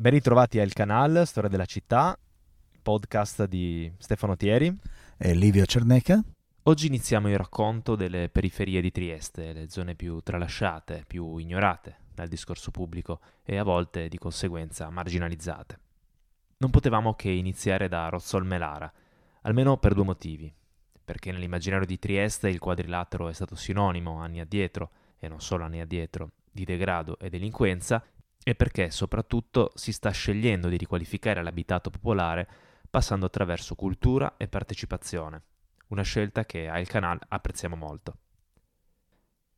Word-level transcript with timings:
Ben 0.00 0.12
ritrovati 0.12 0.58
al 0.58 0.72
canale 0.72 1.26
Storia 1.26 1.50
della 1.50 1.66
città, 1.66 2.18
podcast 2.80 3.44
di 3.44 3.92
Stefano 3.98 4.34
Thieri 4.34 4.74
e 5.18 5.34
Livio 5.34 5.66
Cerneca. 5.66 6.24
Oggi 6.62 6.86
iniziamo 6.86 7.28
il 7.28 7.36
racconto 7.36 7.96
delle 7.96 8.30
periferie 8.30 8.80
di 8.80 8.90
Trieste, 8.90 9.52
le 9.52 9.68
zone 9.68 9.96
più 9.96 10.20
tralasciate, 10.20 11.04
più 11.06 11.36
ignorate 11.36 11.96
dal 12.14 12.28
discorso 12.28 12.70
pubblico 12.70 13.20
e 13.44 13.58
a 13.58 13.62
volte 13.62 14.08
di 14.08 14.16
conseguenza 14.16 14.88
marginalizzate. 14.88 15.78
Non 16.56 16.70
potevamo 16.70 17.12
che 17.12 17.28
iniziare 17.28 17.86
da 17.86 18.08
Rozzol 18.08 18.46
Melara, 18.46 18.90
almeno 19.42 19.76
per 19.76 19.92
due 19.92 20.04
motivi. 20.04 20.50
Perché 21.04 21.30
nell'immaginario 21.30 21.84
di 21.84 21.98
Trieste 21.98 22.48
il 22.48 22.58
quadrilatero 22.58 23.28
è 23.28 23.34
stato 23.34 23.54
sinonimo 23.54 24.16
anni 24.16 24.40
addietro, 24.40 24.92
e 25.18 25.28
non 25.28 25.42
solo 25.42 25.64
anni 25.64 25.82
addietro, 25.82 26.30
di 26.50 26.64
degrado 26.64 27.18
e 27.18 27.28
delinquenza, 27.28 28.02
e 28.42 28.54
perché 28.54 28.90
soprattutto 28.90 29.72
si 29.74 29.92
sta 29.92 30.10
scegliendo 30.10 30.68
di 30.68 30.76
riqualificare 30.76 31.42
l'abitato 31.42 31.90
popolare 31.90 32.48
passando 32.88 33.26
attraverso 33.26 33.74
cultura 33.74 34.36
e 34.36 34.48
partecipazione, 34.48 35.42
una 35.88 36.02
scelta 36.02 36.44
che 36.44 36.68
a 36.68 36.78
Il 36.78 36.88
Canal 36.88 37.18
apprezziamo 37.28 37.76
molto. 37.76 38.16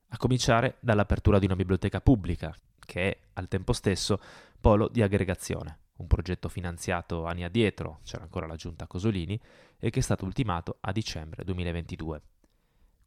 A 0.09 0.17
cominciare 0.19 0.77
dall'apertura 0.81 1.39
di 1.39 1.47
una 1.47 1.57
biblioteca 1.57 2.01
pubblica, 2.01 2.55
che 2.79 3.11
è 3.11 3.19
al 3.35 3.49
tempo 3.49 3.73
stesso 3.73 4.21
polo 4.61 4.89
di 4.89 5.01
aggregazione, 5.01 5.79
un 5.97 6.07
progetto 6.07 6.49
finanziato 6.49 7.25
anni 7.25 7.45
addietro, 7.45 8.01
c'era 8.05 8.25
ancora 8.25 8.47
la 8.47 8.57
giunta 8.57 8.87
Cosolini, 8.87 9.41
e 9.79 9.89
che 9.89 10.01
è 10.01 10.03
stato 10.03 10.27
ultimato 10.27 10.77
a 10.81 10.93
dicembre 10.93 11.45
2022 11.45 12.23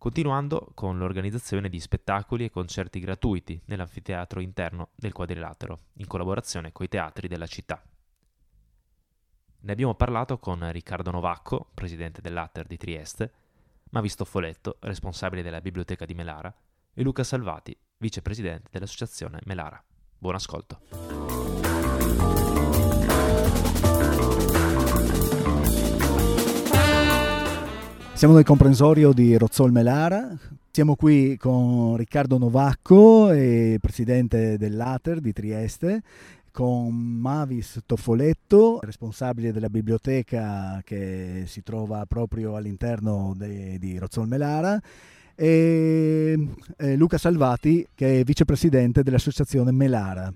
continuando 0.05 0.69
con 0.75 0.99
l'organizzazione 0.99 1.67
di 1.67 1.79
spettacoli 1.79 2.45
e 2.45 2.51
concerti 2.51 2.99
gratuiti 2.99 3.59
nell'anfiteatro 3.65 4.39
interno 4.39 4.89
del 4.93 5.11
quadrilatero, 5.11 5.85
in 5.93 6.05
collaborazione 6.05 6.71
coi 6.71 6.87
teatri 6.87 7.27
della 7.27 7.47
città. 7.47 7.81
Ne 9.61 9.71
abbiamo 9.71 9.95
parlato 9.95 10.37
con 10.37 10.71
Riccardo 10.71 11.09
Novacco, 11.09 11.71
presidente 11.73 12.21
dell'Atter 12.21 12.67
di 12.67 12.77
Trieste, 12.77 13.31
Mavisto 13.89 14.25
Foletto, 14.25 14.77
responsabile 14.81 15.41
della 15.41 15.59
biblioteca 15.59 16.05
di 16.05 16.13
Melara, 16.13 16.55
e 16.93 17.01
Luca 17.01 17.23
Salvati, 17.23 17.75
vicepresidente 17.97 18.69
dell'associazione 18.71 19.39
Melara. 19.45 19.83
Buon 20.19 20.35
ascolto. 20.35 22.44
Siamo 28.15 28.33
nel 28.33 28.45
comprensorio 28.45 29.11
di 29.11 29.37
Rozzol 29.37 29.73
Melara, 29.73 30.35
siamo 30.71 30.95
qui 30.95 31.35
con 31.35 31.97
Riccardo 31.97 32.37
Novacco, 32.37 33.27
presidente 33.81 34.57
dell'Ater 34.57 35.19
di 35.19 35.33
Trieste, 35.33 36.01
con 36.49 36.95
Mavis 36.95 37.81
Toffoletto, 37.85 38.79
responsabile 38.81 39.51
della 39.51 39.67
biblioteca 39.67 40.81
che 40.85 41.43
si 41.45 41.61
trova 41.61 42.05
proprio 42.05 42.55
all'interno 42.55 43.33
de, 43.35 43.77
di 43.77 43.97
Rozzol 43.97 44.29
Melara, 44.29 44.81
e 45.35 46.47
Luca 46.95 47.17
Salvati, 47.17 47.85
che 47.93 48.21
è 48.21 48.23
vicepresidente 48.23 49.03
dell'associazione 49.03 49.71
Melara. 49.71 50.33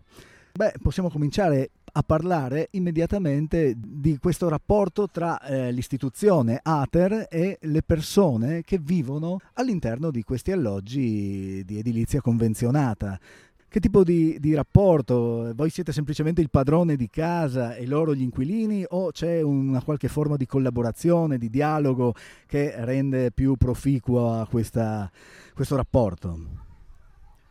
Beh, 0.51 0.73
possiamo 0.81 1.09
cominciare 1.09 1.69
a 1.91 2.03
parlare 2.03 2.67
immediatamente 2.71 3.75
di 3.77 4.17
questo 4.17 4.49
rapporto 4.49 5.07
tra 5.07 5.41
eh, 5.41 5.71
l'istituzione 5.71 6.59
ATER 6.61 7.27
e 7.29 7.57
le 7.61 7.81
persone 7.81 8.63
che 8.63 8.77
vivono 8.77 9.39
all'interno 9.53 10.11
di 10.11 10.23
questi 10.23 10.51
alloggi 10.51 11.63
di 11.65 11.79
edilizia 11.79 12.21
convenzionata. 12.21 13.19
Che 13.67 13.79
tipo 13.79 14.03
di, 14.03 14.37
di, 14.39 14.55
rapporto? 14.55 15.51
Voi 15.53 15.69
siete 15.69 15.91
semplicemente 15.91 16.41
il 16.41 16.49
padrone 16.49 16.95
di 16.95 17.07
casa 17.07 17.75
e 17.75 17.85
loro 17.85 18.15
gli 18.15 18.23
inquilini 18.23 18.83
o 18.87 19.11
c'è 19.11 19.41
una 19.41 19.83
qualche 19.83 20.07
forma 20.07 20.37
di 20.37 20.47
collaborazione, 20.47 21.37
di 21.37 21.51
dialogo 21.51 22.15
che 22.47 22.73
rende 22.83 23.29
più 23.31 23.55
proficuo 23.57 24.47
questa, 24.49 25.11
questo 25.53 25.75
rapporto? 25.75 26.39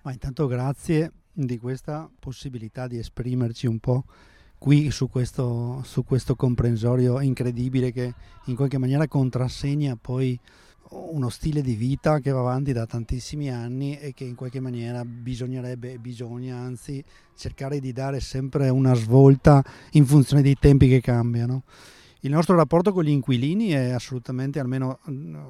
Ma 0.03 0.11
intanto 0.11 0.49
grazie 0.49 1.13
di 1.45 1.59
questa 1.59 2.11
possibilità 2.19 2.89
di 2.89 2.99
esprimerci 2.99 3.67
un 3.67 3.79
po' 3.79 4.05
qui 4.59 4.91
su 4.91 5.09
questo, 5.09 5.83
su 5.85 6.05
questo 6.05 6.35
comprensorio 6.35 7.21
incredibile 7.21 7.93
che 7.93 8.13
in 8.47 8.57
qualche 8.57 8.79
maniera 8.79 9.07
contrassegna 9.07 9.97
poi 10.01 10.39
uno 10.91 11.29
stile 11.29 11.61
di 11.61 11.75
vita 11.75 12.19
che 12.19 12.31
va 12.31 12.41
avanti 12.41 12.73
da 12.73 12.87
tantissimi 12.87 13.51
anni 13.51 13.99
e 13.99 14.15
che 14.15 14.25
in 14.25 14.35
qualche 14.35 14.59
maniera 14.59 15.05
bisognerebbe 15.05 15.93
e 15.93 15.99
bisogna 15.99 16.57
anzi 16.57 17.05
cercare 17.37 17.79
di 17.79 17.93
dare 17.93 18.21
sempre 18.21 18.69
una 18.71 18.95
svolta 18.95 19.63
in 19.93 20.07
funzione 20.07 20.43
dei 20.43 20.57
tempi 20.59 20.89
che 20.89 21.01
cambiano. 21.01 21.63
Il 22.23 22.33
nostro 22.33 22.57
rapporto 22.57 22.93
con 22.93 23.05
gli 23.05 23.11
inquilini 23.11 23.69
è 23.69 23.91
assolutamente, 23.91 24.59
almeno 24.59 24.99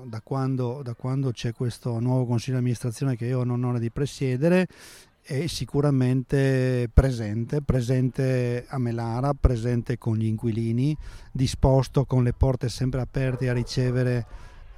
da 0.05 0.20
quando, 0.20 0.82
da 0.84 0.93
quando 0.93 1.31
c'è 1.31 1.55
questo 1.55 1.99
nuovo 1.99 2.26
consiglio 2.26 2.56
di 2.56 2.59
amministrazione 2.59 3.16
che 3.16 3.25
io 3.25 3.38
ho 3.38 3.44
l'onore 3.44 3.81
di 3.81 3.91
presiedere, 3.91 4.66
è 5.28 5.46
sicuramente 5.46 6.88
presente, 6.90 7.60
presente 7.60 8.64
a 8.66 8.78
Melara, 8.78 9.34
presente 9.34 9.98
con 9.98 10.16
gli 10.16 10.24
inquilini, 10.24 10.96
disposto 11.30 12.06
con 12.06 12.22
le 12.22 12.32
porte 12.32 12.70
sempre 12.70 13.02
aperte 13.02 13.50
a 13.50 13.52
ricevere, 13.52 14.24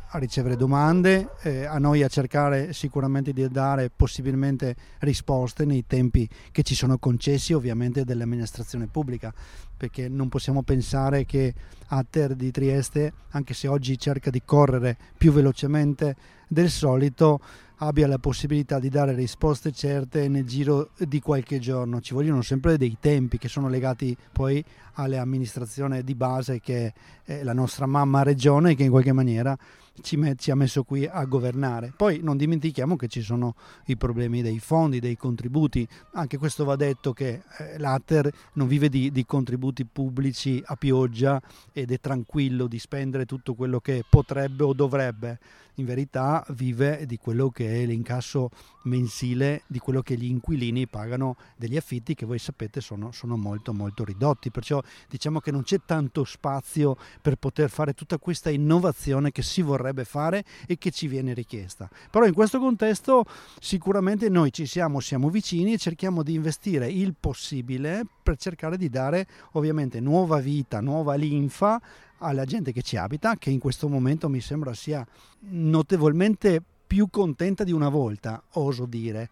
a 0.08 0.18
ricevere 0.18 0.56
domande, 0.56 1.34
eh, 1.42 1.66
a 1.66 1.78
noi 1.78 2.02
a 2.02 2.08
cercare 2.08 2.72
sicuramente 2.72 3.32
di 3.32 3.46
dare 3.48 3.90
possibilmente 3.94 4.74
risposte 4.98 5.64
nei 5.64 5.86
tempi 5.86 6.28
che 6.50 6.64
ci 6.64 6.74
sono 6.74 6.98
concessi 6.98 7.52
ovviamente 7.52 8.02
dell'amministrazione 8.02 8.88
pubblica, 8.88 9.32
perché 9.76 10.08
non 10.08 10.28
possiamo 10.28 10.64
pensare 10.64 11.24
che 11.26 11.54
Atter 11.86 12.34
di 12.34 12.50
Trieste, 12.50 13.12
anche 13.30 13.54
se 13.54 13.68
oggi 13.68 13.96
cerca 13.96 14.30
di 14.30 14.42
correre 14.44 14.96
più 15.16 15.30
velocemente 15.30 16.16
del 16.48 16.70
solito, 16.70 17.40
abbia 17.82 18.06
la 18.06 18.18
possibilità 18.18 18.78
di 18.78 18.88
dare 18.88 19.14
risposte 19.14 19.72
certe 19.72 20.28
nel 20.28 20.44
giro 20.44 20.90
di 20.98 21.20
qualche 21.20 21.58
giorno. 21.58 22.00
Ci 22.00 22.14
vogliono 22.14 22.42
sempre 22.42 22.76
dei 22.76 22.96
tempi 23.00 23.38
che 23.38 23.48
sono 23.48 23.68
legati 23.68 24.16
poi 24.32 24.62
alle 24.94 25.18
amministrazioni 25.18 26.02
di 26.02 26.14
base 26.14 26.60
che 26.60 26.92
è 27.24 27.42
la 27.42 27.54
nostra 27.54 27.86
mamma 27.86 28.22
regione 28.22 28.74
che 28.74 28.84
in 28.84 28.90
qualche 28.90 29.12
maniera 29.12 29.56
ci, 30.02 30.16
met- 30.16 30.40
ci, 30.40 30.50
ha 30.50 30.54
messo 30.54 30.82
qui 30.82 31.06
a 31.06 31.24
governare. 31.24 31.92
Poi 31.96 32.20
non 32.22 32.36
dimentichiamo 32.36 32.96
che 32.96 33.08
ci 33.08 33.20
sono 33.20 33.54
i 33.86 33.96
problemi 33.96 34.42
dei 34.42 34.58
fondi, 34.58 35.00
dei 35.00 35.16
contributi, 35.16 35.86
anche 36.12 36.38
questo 36.38 36.64
va 36.64 36.76
detto 36.76 37.12
che 37.12 37.42
eh, 37.58 37.78
l'Ater 37.78 38.30
non 38.54 38.66
vive 38.66 38.88
di, 38.88 39.10
di, 39.10 39.24
contributi 39.24 39.84
pubblici 39.84 40.62
a 40.64 40.76
pioggia 40.76 41.40
ed 41.72 41.90
è 41.90 42.00
tranquillo 42.00 42.66
di 42.66 42.78
spendere 42.78 43.26
tutto 43.26 43.54
quello 43.54 43.80
che 43.80 44.04
potrebbe 44.08 44.64
o 44.64 44.72
dovrebbe, 44.72 45.38
in 45.74 45.84
verità 45.84 46.44
vive 46.50 47.06
di 47.06 47.16
quello 47.16 47.50
che 47.50 47.82
è 47.82 47.86
l'incasso 47.86 48.50
mensile, 48.82 49.62
di 49.66 49.78
quello 49.78 50.02
che 50.02 50.16
gli 50.16 50.24
inquilini 50.24 50.86
pagano 50.86 51.36
degli 51.56 51.76
affitti 51.76 52.14
che 52.14 52.26
voi 52.26 52.38
sapete 52.38 52.80
sono, 52.80 53.12
sono 53.12 53.36
molto 53.36 53.72
molto 53.72 54.04
ridotti, 54.04 54.50
perciò 54.50 54.82
diciamo 55.08 55.40
che 55.40 55.50
non 55.50 55.62
c'è 55.62 55.80
tanto 55.84 56.24
spazio 56.24 56.96
per 57.20 57.36
poter 57.36 57.70
fare 57.70 57.94
tutta 57.94 58.18
questa 58.18 58.50
innovazione 58.50 59.32
che 59.32 59.42
si 59.42 59.62
vorrebbe 59.62 60.04
fare 60.04 60.44
e 60.66 60.78
che 60.78 60.90
ci 60.90 61.08
viene 61.08 61.34
richiesta. 61.34 61.88
Però 62.10 62.24
in 62.24 62.32
questo 62.32 62.58
contesto 62.58 63.24
sicuramente 63.58 64.28
noi 64.28 64.52
ci 64.52 64.66
siamo, 64.66 65.00
siamo 65.00 65.28
vicini 65.28 65.74
e 65.74 65.78
cerchiamo 65.78 66.22
di 66.22 66.34
investire 66.34 66.88
il 66.88 67.14
possibile 67.18 68.04
per 68.22 68.36
cercare 68.36 68.76
di 68.76 68.88
dare 68.88 69.26
ovviamente 69.52 70.00
nuova 70.00 70.38
vita, 70.38 70.80
nuova 70.80 71.14
linfa 71.14 71.80
alla 72.18 72.44
gente 72.44 72.72
che 72.72 72.82
ci 72.82 72.96
abita, 72.96 73.36
che 73.36 73.50
in 73.50 73.58
questo 73.58 73.88
momento 73.88 74.28
mi 74.28 74.40
sembra 74.40 74.74
sia 74.74 75.06
notevolmente 75.48 76.62
più 76.90 77.06
contenta 77.08 77.62
di 77.62 77.70
una 77.70 77.88
volta, 77.88 78.42
oso 78.54 78.84
dire. 78.84 79.30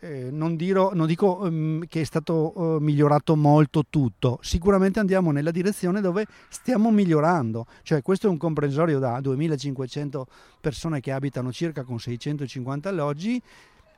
Eh, 0.00 0.28
non, 0.30 0.56
dirò, 0.56 0.92
non, 0.92 1.06
dico 1.06 1.38
um, 1.40 1.86
che 1.88 2.02
è 2.02 2.04
stato 2.04 2.52
uh, 2.54 2.78
migliorato 2.80 3.34
molto 3.34 3.86
tutto, 3.88 4.38
sicuramente 4.42 5.00
andiamo 5.00 5.30
nella 5.30 5.50
direzione 5.50 6.02
dove 6.02 6.26
stiamo 6.50 6.90
migliorando, 6.90 7.66
cioè 7.82 8.02
questo 8.02 8.26
è 8.26 8.30
un 8.30 8.36
comprensorio 8.36 8.98
da 8.98 9.18
2500 9.20 10.26
persone 10.60 11.00
che 11.00 11.10
abitano 11.10 11.50
circa 11.50 11.82
con 11.82 11.98
650 11.98 12.90
alloggi, 12.90 13.42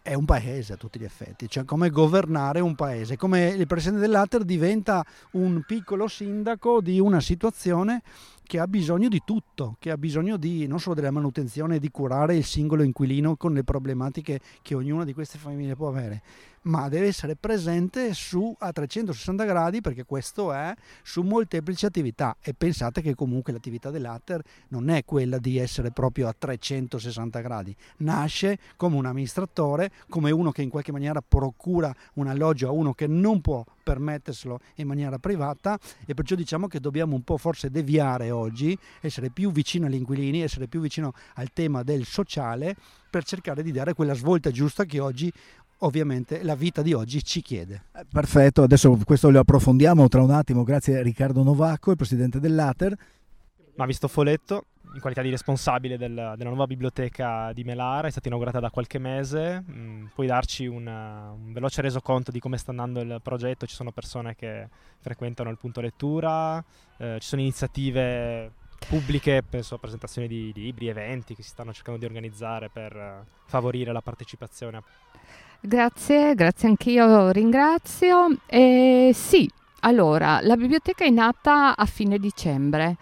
è 0.03 0.15
un 0.15 0.25
paese 0.25 0.75
a 0.75 0.77
tutti 0.77 1.01
gli 1.01 1.05
effetti, 1.05 1.51
cioè 1.51 1.65
come 1.65 1.91
governare 1.91 2.61
un 2.61 2.77
paese, 2.77 3.17
come 3.17 3.49
il 3.49 3.67
presidente 3.67 4.01
dell'Ater 4.01 4.45
diventa 4.45 5.05
un 5.33 5.63
piccolo 5.67 6.07
sindaco 6.07 6.81
di 6.81 7.01
una 7.01 7.21
situazione 7.21 8.03
che 8.51 8.59
ha 8.59 8.67
bisogno 8.67 9.09
di 9.09 9.23
tutto, 9.25 9.77
che 9.79 9.93
ha 9.93 9.97
bisogno 9.97 10.37
di, 10.37 10.67
non 10.67 10.81
solo 10.81 10.97
della 10.97 11.13
manutenzione, 11.13 11.79
di 11.79 11.89
curare 11.89 12.35
il 12.35 12.45
singolo 12.45 12.83
inquilino 12.83 13.37
con 13.37 13.53
le 13.53 13.63
problematiche 13.63 14.41
che 14.61 14.75
ognuna 14.75 15.05
di 15.05 15.15
queste 15.15 15.39
famiglie 15.39 15.77
può 15.77 15.87
avere, 15.87 16.21
ma 16.63 16.89
deve 16.89 17.07
essere 17.07 17.37
presente 17.37 18.13
su 18.13 18.53
a 18.59 18.73
360 18.73 19.45
gradi 19.45 19.81
perché 19.81 20.05
questo 20.05 20.53
è 20.53 20.75
su 21.05 21.23
molteplici 21.23 21.87
attività. 21.87 22.37
E 22.41 22.53
pensate 22.53 23.03
che 23.03 23.15
comunque 23.15 23.53
l'attività 23.53 23.91
dell'Atter 23.91 24.43
non 24.71 24.91
è 24.91 25.05
quella 25.05 25.39
di 25.39 25.57
essere 25.57 25.93
proprio 25.93 26.27
a 26.27 26.35
360 26.37 27.41
gradi, 27.43 27.73
nasce 27.99 28.59
come 28.77 28.97
un 28.97 29.07
amministratore, 29.07 29.93
come 30.09 30.33
uno 30.33 30.51
che 30.51 30.63
in 30.63 30.71
qualche 30.71 30.91
maniera 30.91 31.23
procura 31.23 31.95
un 32.15 32.27
alloggio 32.27 32.67
a 32.67 32.73
uno 32.73 32.95
che 32.95 33.07
non 33.07 33.41
può 33.41 33.65
permetterselo 33.91 34.61
in 34.77 34.87
maniera 34.87 35.19
privata 35.19 35.77
e 36.07 36.15
perciò 36.15 36.37
diciamo 36.37 36.69
che 36.69 36.79
dobbiamo 36.79 37.17
un 37.17 37.23
po' 37.23 37.37
forse 37.37 37.71
deviare 37.71 38.31
oggi, 38.31 38.79
essere 39.01 39.31
più 39.31 39.51
vicino 39.51 39.87
agli 39.87 39.95
inquilini, 39.95 40.43
essere 40.43 40.69
più 40.69 40.81
vicino 40.81 41.13
al 41.35 41.53
tema 41.53 41.83
del 41.83 42.05
sociale 42.05 42.77
per 43.11 43.25
cercare 43.25 43.65
di 43.65 43.73
dare 43.73 43.95
quella 43.95 44.15
svolta 44.15 44.53
giusta 44.53 44.85
che 44.85 45.01
oggi 45.01 45.33
ovviamente 45.79 46.45
la 46.45 46.55
vita 46.55 46.83
di 46.83 46.93
oggi 46.93 47.25
ci 47.25 47.43
chiede. 47.43 47.87
Eh, 47.97 48.07
perfetto, 48.09 48.63
adesso 48.63 48.97
questo 49.05 49.29
lo 49.29 49.41
approfondiamo 49.41 50.07
tra 50.07 50.23
un 50.23 50.31
attimo 50.31 50.63
grazie 50.63 50.99
a 50.99 51.03
Riccardo 51.03 51.43
Novacco, 51.43 51.91
il 51.91 51.97
presidente 51.97 52.39
dell'Ater. 52.39 52.97
Ma 53.75 53.87
visto 53.87 54.07
Foletto, 54.07 54.67
in 54.93 55.01
qualità 55.01 55.23
di 55.23 55.31
responsabile 55.31 55.97
del, 55.97 56.35
della 56.37 56.49
nuova 56.49 56.67
biblioteca 56.67 57.53
di 57.53 57.65
Melara, 57.65 58.09
è 58.09 58.11
stata 58.11 58.29
inaugurata 58.29 58.61
da 58.61 58.71
qualche 58.71 58.99
mese, 58.99 59.65
mm, 59.71 60.07
puoi 60.15 60.27
darci 60.27 60.67
una, 60.67 61.31
un 61.31 61.53
veloce 61.53 61.81
resoconto 61.83 62.31
di 62.31 62.41
come 62.41 62.57
sta 62.57 62.71
andando 62.71 63.01
il 63.01 63.21
progetto, 63.23 63.67
ci 63.67 63.75
sono 63.75 63.93
persone 63.93 64.35
che 64.35 64.69
frequentano 64.99 65.51
il 65.51 65.59
punto 65.59 65.81
lettura, 65.81 66.63
eh, 66.99 67.19
ci 67.21 67.29
sono 67.29 67.41
iniziative 67.41 68.53
pubbliche, 68.89 69.43
penso 69.49 69.75
a 69.75 69.79
presentazioni 69.79 70.27
di 70.27 70.53
libri, 70.55 70.89
eventi 70.89 71.35
che 71.35 71.43
si 71.43 71.51
stanno 71.51 71.73
cercando 71.73 72.01
di 72.01 72.07
organizzare 72.07 72.71
per 72.71 72.97
uh, 72.97 73.25
favorire 73.47 73.93
la 73.93 74.01
partecipazione. 74.01 74.83
Grazie, 75.61 76.35
grazie 76.35 76.69
anch'io, 76.69 77.31
ringrazio. 77.31 78.39
Eh, 78.47 79.11
sì, 79.13 79.49
allora, 79.81 80.41
la 80.43 80.57
biblioteca 80.57 81.05
è 81.05 81.11
nata 81.11 81.77
a 81.77 81.85
fine 81.85 82.19
dicembre. 82.19 82.97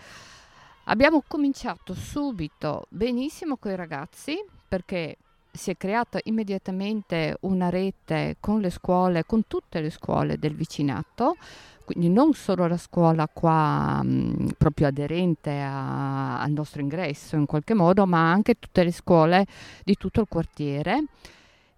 Abbiamo 0.91 1.23
cominciato 1.27 1.93
subito 1.93 2.87
benissimo 2.89 3.59
con 3.59 3.73
i 3.73 3.77
ragazzi 3.77 4.43
perché 4.67 5.19
si 5.51 5.71
è 5.71 5.77
creata 5.77 6.19
immediatamente 6.25 7.37
una 7.41 7.69
rete 7.69 8.37
con 8.41 8.61
le 8.61 8.71
scuole, 8.71 9.27
con 9.27 9.47
tutte 9.47 9.83
le 9.83 9.91
scuole 9.91 10.39
del 10.39 10.55
vicinato, 10.55 11.37
quindi 11.85 12.09
non 12.09 12.33
solo 12.33 12.67
la 12.67 12.79
scuola 12.79 13.29
qua 13.31 14.01
mh, 14.03 14.55
proprio 14.57 14.87
aderente 14.87 15.61
a, 15.61 16.41
al 16.41 16.53
nostro 16.53 16.81
ingresso 16.81 17.37
in 17.37 17.45
qualche 17.45 17.75
modo, 17.75 18.07
ma 18.07 18.33
anche 18.33 18.59
tutte 18.59 18.83
le 18.83 18.93
scuole 18.93 19.47
di 19.85 19.95
tutto 19.97 20.23
il 20.23 20.27
quartiere. 20.27 21.05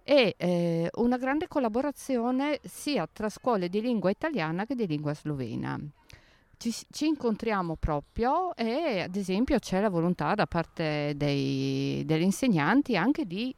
E 0.03 0.35
eh, 0.37 0.89
una 0.95 1.17
grande 1.17 1.49
collaborazione 1.49 2.61
sia 2.63 3.09
tra 3.11 3.27
scuole 3.27 3.67
di 3.67 3.81
lingua 3.81 4.09
italiana 4.09 4.65
che 4.65 4.75
di 4.75 4.87
lingua 4.87 5.13
slovena 5.13 5.77
ci, 6.61 6.71
ci, 6.91 7.07
incontriamo 7.07 7.75
proprio 7.75 8.55
e 8.55 9.01
ad 9.01 9.15
esempio 9.15 9.57
c'è 9.57 9.81
la 9.81 9.89
volontà 9.89 10.35
da 10.35 10.45
parte 10.45 11.13
dei, 11.15 12.03
degli 12.05 12.21
insegnanti 12.21 12.95
anche 12.95 13.25
di 13.25 13.53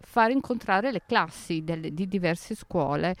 far 0.00 0.30
incontrare 0.30 0.90
le 0.90 1.02
classi 1.06 1.62
delle, 1.62 1.92
di 1.92 2.08
diverse 2.08 2.54
scuole. 2.54 3.14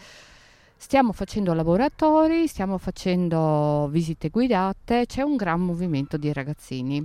Stiamo 0.78 1.12
facendo 1.12 1.52
laboratori, 1.52 2.46
stiamo 2.46 2.78
facendo 2.78 3.88
visite 3.90 4.30
guidate, 4.30 5.04
c'è 5.04 5.20
un 5.20 5.36
gran 5.36 5.60
movimento 5.60 6.16
di 6.16 6.32
ragazzini. 6.32 7.04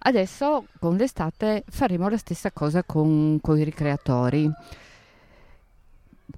Adesso 0.00 0.66
con 0.78 0.96
l'estate 0.96 1.64
faremo 1.66 2.10
la 2.10 2.18
stessa 2.18 2.52
cosa 2.52 2.82
con, 2.84 3.38
con 3.40 3.58
i 3.58 3.64
ricreatori 3.64 4.50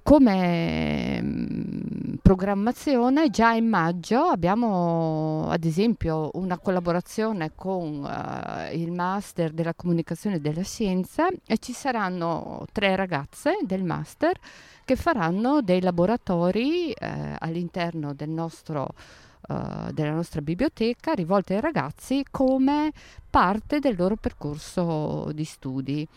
come 0.03 1.21
mm, 1.21 2.13
programmazione 2.21 3.29
già 3.29 3.51
in 3.51 3.67
maggio 3.67 4.21
abbiamo 4.21 5.47
ad 5.49 5.65
esempio 5.65 6.29
una 6.33 6.57
collaborazione 6.57 7.51
con 7.55 8.03
uh, 8.03 8.73
il 8.73 8.91
master 8.91 9.51
della 9.51 9.73
comunicazione 9.73 10.39
della 10.39 10.63
scienza 10.63 11.27
e 11.45 11.57
ci 11.57 11.73
saranno 11.73 12.65
tre 12.71 12.95
ragazze 12.95 13.57
del 13.63 13.83
master 13.83 14.37
che 14.85 14.95
faranno 14.95 15.61
dei 15.61 15.81
laboratori 15.81 16.89
uh, 16.89 17.05
all'interno 17.39 18.13
del 18.13 18.29
nostro 18.29 18.93
Uh, 19.49 19.91
della 19.91 20.11
nostra 20.11 20.39
biblioteca 20.39 21.13
rivolti 21.13 21.53
ai 21.53 21.61
ragazzi 21.61 22.23
come 22.29 22.91
parte 23.27 23.79
del 23.79 23.95
loro 23.97 24.15
percorso 24.15 25.31
di 25.33 25.43
studi 25.43 26.07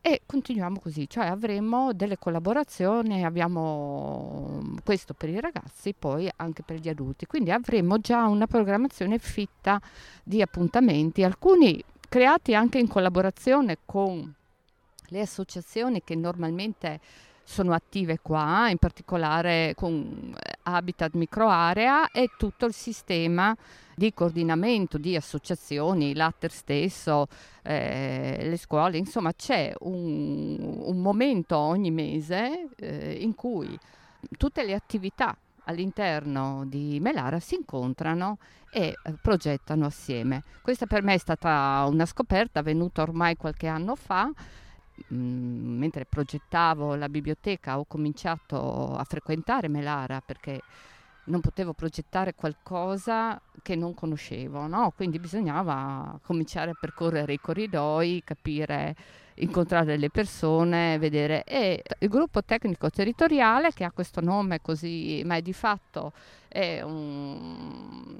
e 0.00 0.22
continuiamo 0.24 0.78
così, 0.78 1.08
cioè 1.08 1.26
avremo 1.26 1.92
delle 1.92 2.18
collaborazioni, 2.18 3.24
abbiamo 3.24 4.60
mm, 4.62 4.76
questo 4.84 5.14
per 5.14 5.28
i 5.28 5.40
ragazzi, 5.40 5.94
poi 5.98 6.30
anche 6.36 6.62
per 6.62 6.78
gli 6.78 6.88
adulti, 6.88 7.26
quindi 7.26 7.50
avremo 7.50 7.98
già 7.98 8.26
una 8.26 8.46
programmazione 8.46 9.18
fitta 9.18 9.80
di 10.22 10.40
appuntamenti, 10.40 11.22
alcuni 11.22 11.82
creati 12.08 12.54
anche 12.54 12.78
in 12.78 12.88
collaborazione 12.88 13.78
con 13.84 14.34
le 15.10 15.20
associazioni 15.20 16.02
che 16.02 16.14
normalmente 16.14 17.00
sono 17.48 17.72
attive 17.72 18.18
qua, 18.20 18.68
in 18.68 18.76
particolare 18.76 19.72
con 19.74 20.34
eh, 20.36 20.58
Habitat 20.64 21.14
Microarea 21.14 22.10
e 22.10 22.28
tutto 22.36 22.66
il 22.66 22.74
sistema 22.74 23.56
di 23.96 24.12
coordinamento 24.12 24.98
di 24.98 25.16
associazioni, 25.16 26.14
l'Atter 26.14 26.52
stesso, 26.52 27.26
eh, 27.62 28.40
le 28.42 28.56
scuole, 28.58 28.98
insomma 28.98 29.32
c'è 29.32 29.72
un, 29.80 30.58
un 30.60 31.00
momento 31.00 31.56
ogni 31.56 31.90
mese 31.90 32.68
eh, 32.76 33.16
in 33.18 33.34
cui 33.34 33.76
tutte 34.36 34.62
le 34.62 34.74
attività 34.74 35.34
all'interno 35.64 36.64
di 36.66 36.98
Melara 37.00 37.40
si 37.40 37.54
incontrano 37.54 38.36
e 38.70 38.94
eh, 39.02 39.12
progettano 39.22 39.86
assieme. 39.86 40.42
Questa 40.60 40.84
per 40.84 41.02
me 41.02 41.14
è 41.14 41.18
stata 41.18 41.86
una 41.88 42.04
scoperta 42.04 42.60
avvenuta 42.60 43.00
ormai 43.00 43.36
qualche 43.36 43.68
anno 43.68 43.94
fa 43.94 44.30
Mm, 45.12 45.78
mentre 45.78 46.04
progettavo 46.04 46.94
la 46.94 47.08
biblioteca 47.08 47.78
ho 47.78 47.84
cominciato 47.86 48.94
a 48.96 49.04
frequentare 49.04 49.68
Melara 49.68 50.20
perché 50.20 50.60
non 51.28 51.40
potevo 51.40 51.72
progettare 51.72 52.34
qualcosa 52.34 53.40
che 53.62 53.74
non 53.74 53.94
conoscevo, 53.94 54.66
no? 54.66 54.92
quindi 54.94 55.18
bisognava 55.18 56.18
cominciare 56.22 56.70
a 56.70 56.76
percorrere 56.78 57.34
i 57.34 57.40
corridoi, 57.40 58.22
capire 58.24 58.94
incontrare 59.40 59.96
le 59.96 60.10
persone, 60.10 60.98
vedere. 60.98 61.44
E 61.44 61.82
il 62.00 62.08
gruppo 62.08 62.42
tecnico 62.42 62.90
territoriale, 62.90 63.72
che 63.72 63.84
ha 63.84 63.92
questo 63.92 64.20
nome 64.20 64.60
così, 64.60 65.22
ma 65.24 65.36
è 65.36 65.42
di 65.42 65.52
fatto 65.52 66.12
è 66.48 66.80
un, 66.80 68.16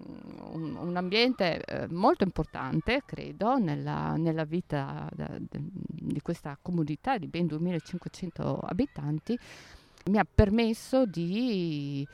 un, 0.52 0.76
un 0.76 0.96
ambiente 0.96 1.62
eh, 1.64 1.86
molto 1.88 2.24
importante, 2.24 3.02
credo, 3.06 3.56
nella, 3.56 4.14
nella 4.16 4.44
vita 4.44 5.08
di 5.40 6.20
questa 6.20 6.58
comunità 6.60 7.16
di 7.16 7.26
ben 7.26 7.46
2500 7.46 8.60
abitanti, 8.60 9.38
mi 10.10 10.18
ha 10.18 10.26
permesso 10.32 11.04
di 11.06 12.06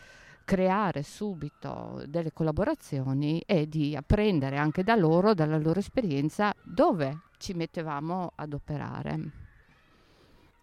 creare 0.44 1.02
subito 1.02 2.02
delle 2.06 2.32
collaborazioni 2.32 3.42
e 3.46 3.68
di 3.68 3.96
apprendere 3.96 4.58
anche 4.58 4.84
da 4.84 4.94
loro, 4.94 5.34
dalla 5.34 5.58
loro 5.58 5.80
esperienza, 5.80 6.54
dove 6.62 7.22
ci 7.38 7.54
mettevamo 7.54 8.32
ad 8.34 8.52
operare. 8.52 9.12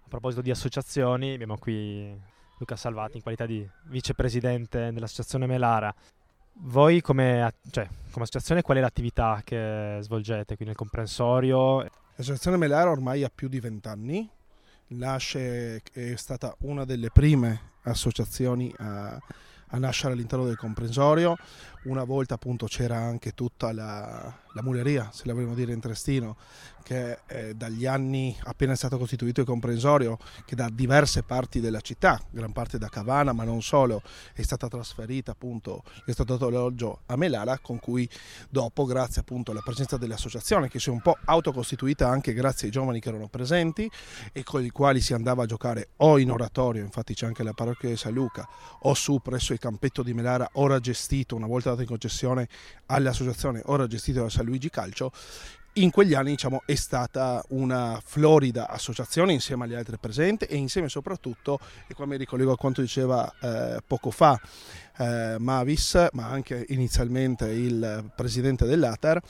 A 0.04 0.08
proposito 0.08 0.42
di 0.42 0.52
associazioni, 0.52 1.34
abbiamo 1.34 1.58
qui 1.58 2.16
Luca 2.58 2.76
Salvati 2.76 3.18
in 3.18 3.24
qualità 3.24 3.46
di 3.46 3.68
vicepresidente 3.86 4.92
dell'associazione 4.92 5.48
Melara. 5.48 5.94
Voi 6.54 7.02
come, 7.02 7.52
cioè, 7.72 7.88
come 8.12 8.24
associazione 8.24 8.62
qual 8.62 8.78
è 8.78 8.82
l'attività 8.82 9.42
che 9.44 9.98
svolgete 10.02 10.56
qui 10.56 10.66
nel 10.66 10.76
comprensorio? 10.76 11.82
L'associazione 12.16 12.58
Melara 12.58 12.92
ormai 12.92 13.24
ha 13.24 13.32
più 13.34 13.48
di 13.48 13.60
vent'anni, 13.60 14.30
nasce, 14.88 15.82
è 15.92 16.16
stata 16.16 16.54
una 16.60 16.86
delle 16.86 17.10
prime 17.10 17.72
associazioni 17.84 18.72
a, 18.78 19.18
a 19.72 19.78
nascere 19.78 20.14
all'interno 20.14 20.46
del 20.46 20.58
comprensorio. 20.58 21.36
Una 21.84 22.04
volta 22.04 22.36
appunto 22.36 22.68
c'era 22.68 22.98
anche 22.98 23.34
tutta 23.34 23.74
la, 23.74 24.34
la 24.54 24.62
muleria, 24.62 25.10
se 25.12 25.24
la 25.26 25.34
vogliamo 25.34 25.56
dire 25.56 25.74
in 25.74 25.80
Trestino, 25.80 26.38
che 26.84 27.20
eh, 27.28 27.56
dagli 27.56 27.86
anni 27.86 28.36
appena 28.44 28.74
è 28.74 28.76
stato 28.76 28.98
costituito 28.98 29.42
il 29.42 29.46
comprensorio, 29.46 30.18
che 30.46 30.56
da 30.56 30.70
diverse 30.70 31.24
parti 31.24 31.60
della 31.60 31.82
città, 31.82 32.20
gran 32.30 32.52
parte 32.52 32.78
da 32.78 32.90
Cavana, 32.90 33.34
ma 33.34 33.44
non 33.44 33.62
solo, 33.62 34.02
è 34.34 34.42
stata 34.42 34.68
trasferita 34.68 35.32
appunto, 35.32 35.84
è 36.06 36.12
stato 36.12 36.34
dato 36.34 36.50
l'alloggio 36.50 37.02
a 37.06 37.16
Melala, 37.16 37.60
con 37.60 37.80
cui 37.80 38.10
dopo, 38.50 38.86
grazie 38.86 39.22
appunto 39.22 39.52
alla 39.52 39.62
presenza 39.62 39.98
dell'associazione, 39.98 40.70
che 40.70 40.80
si 40.80 40.90
è 40.90 40.92
un 40.92 41.02
po' 41.02 41.18
autocostituita 41.24 42.08
anche 42.08 42.34
grazie 42.34 42.68
ai 42.68 42.74
giovani 42.74 43.00
che 43.00 43.10
erano 43.10 43.28
presenti 43.28 43.90
e 44.32 44.44
con 44.44 44.64
i 44.64 44.70
quali 44.70 45.02
si 45.02 45.14
andava 45.14 45.44
a 45.44 45.46
giocare 45.46 45.90
o 45.98 46.18
in 46.18 46.32
oratorio, 46.32 46.84
infatti 46.84 47.14
c'è 47.14 47.26
anche 47.26 47.44
la 47.44 47.54
parrocchia 47.54 47.90
di 47.90 47.98
San 47.98 48.14
Luca, 48.14 48.48
o 48.82 48.94
su 48.94 49.20
presso 49.22 49.54
il 49.54 49.60
campetto 49.60 50.04
di 50.04 50.14
Melara, 50.14 50.50
ora 50.54 50.80
gestito, 50.80 51.36
una 51.36 51.48
volta 51.48 51.70
dato 51.70 51.82
in 51.82 51.88
concessione 51.88 52.48
all'associazione, 52.88 53.62
ora 53.66 53.88
gestito 53.88 54.22
da 54.22 54.30
San 54.30 54.41
Luigi 54.42 54.70
Calcio, 54.70 55.12
in 55.76 55.90
quegli 55.90 56.14
anni 56.14 56.32
diciamo, 56.32 56.64
è 56.66 56.76
stata 56.76 57.42
una 57.50 58.02
florida 58.04 58.68
associazione 58.68 59.32
insieme 59.32 59.64
agli 59.64 59.74
altri 59.74 59.98
presenti 59.98 60.44
e 60.46 60.58
insieme 60.58 60.90
soprattutto, 60.90 61.60
e 61.88 61.94
qua 61.94 62.06
mi 62.06 62.18
ricollego 62.18 62.52
a 62.52 62.58
quanto 62.58 62.82
diceva 62.82 63.34
eh, 63.40 63.82
poco 63.88 64.12
fa 64.12 64.38
eh, 64.98 65.38
Mavis, 65.40 66.10
ma 66.12 66.28
anche 66.28 66.66
inizialmente 66.70 67.48
il 67.48 68.12
presidente 68.14 68.66
dell'ATER, 68.66 69.22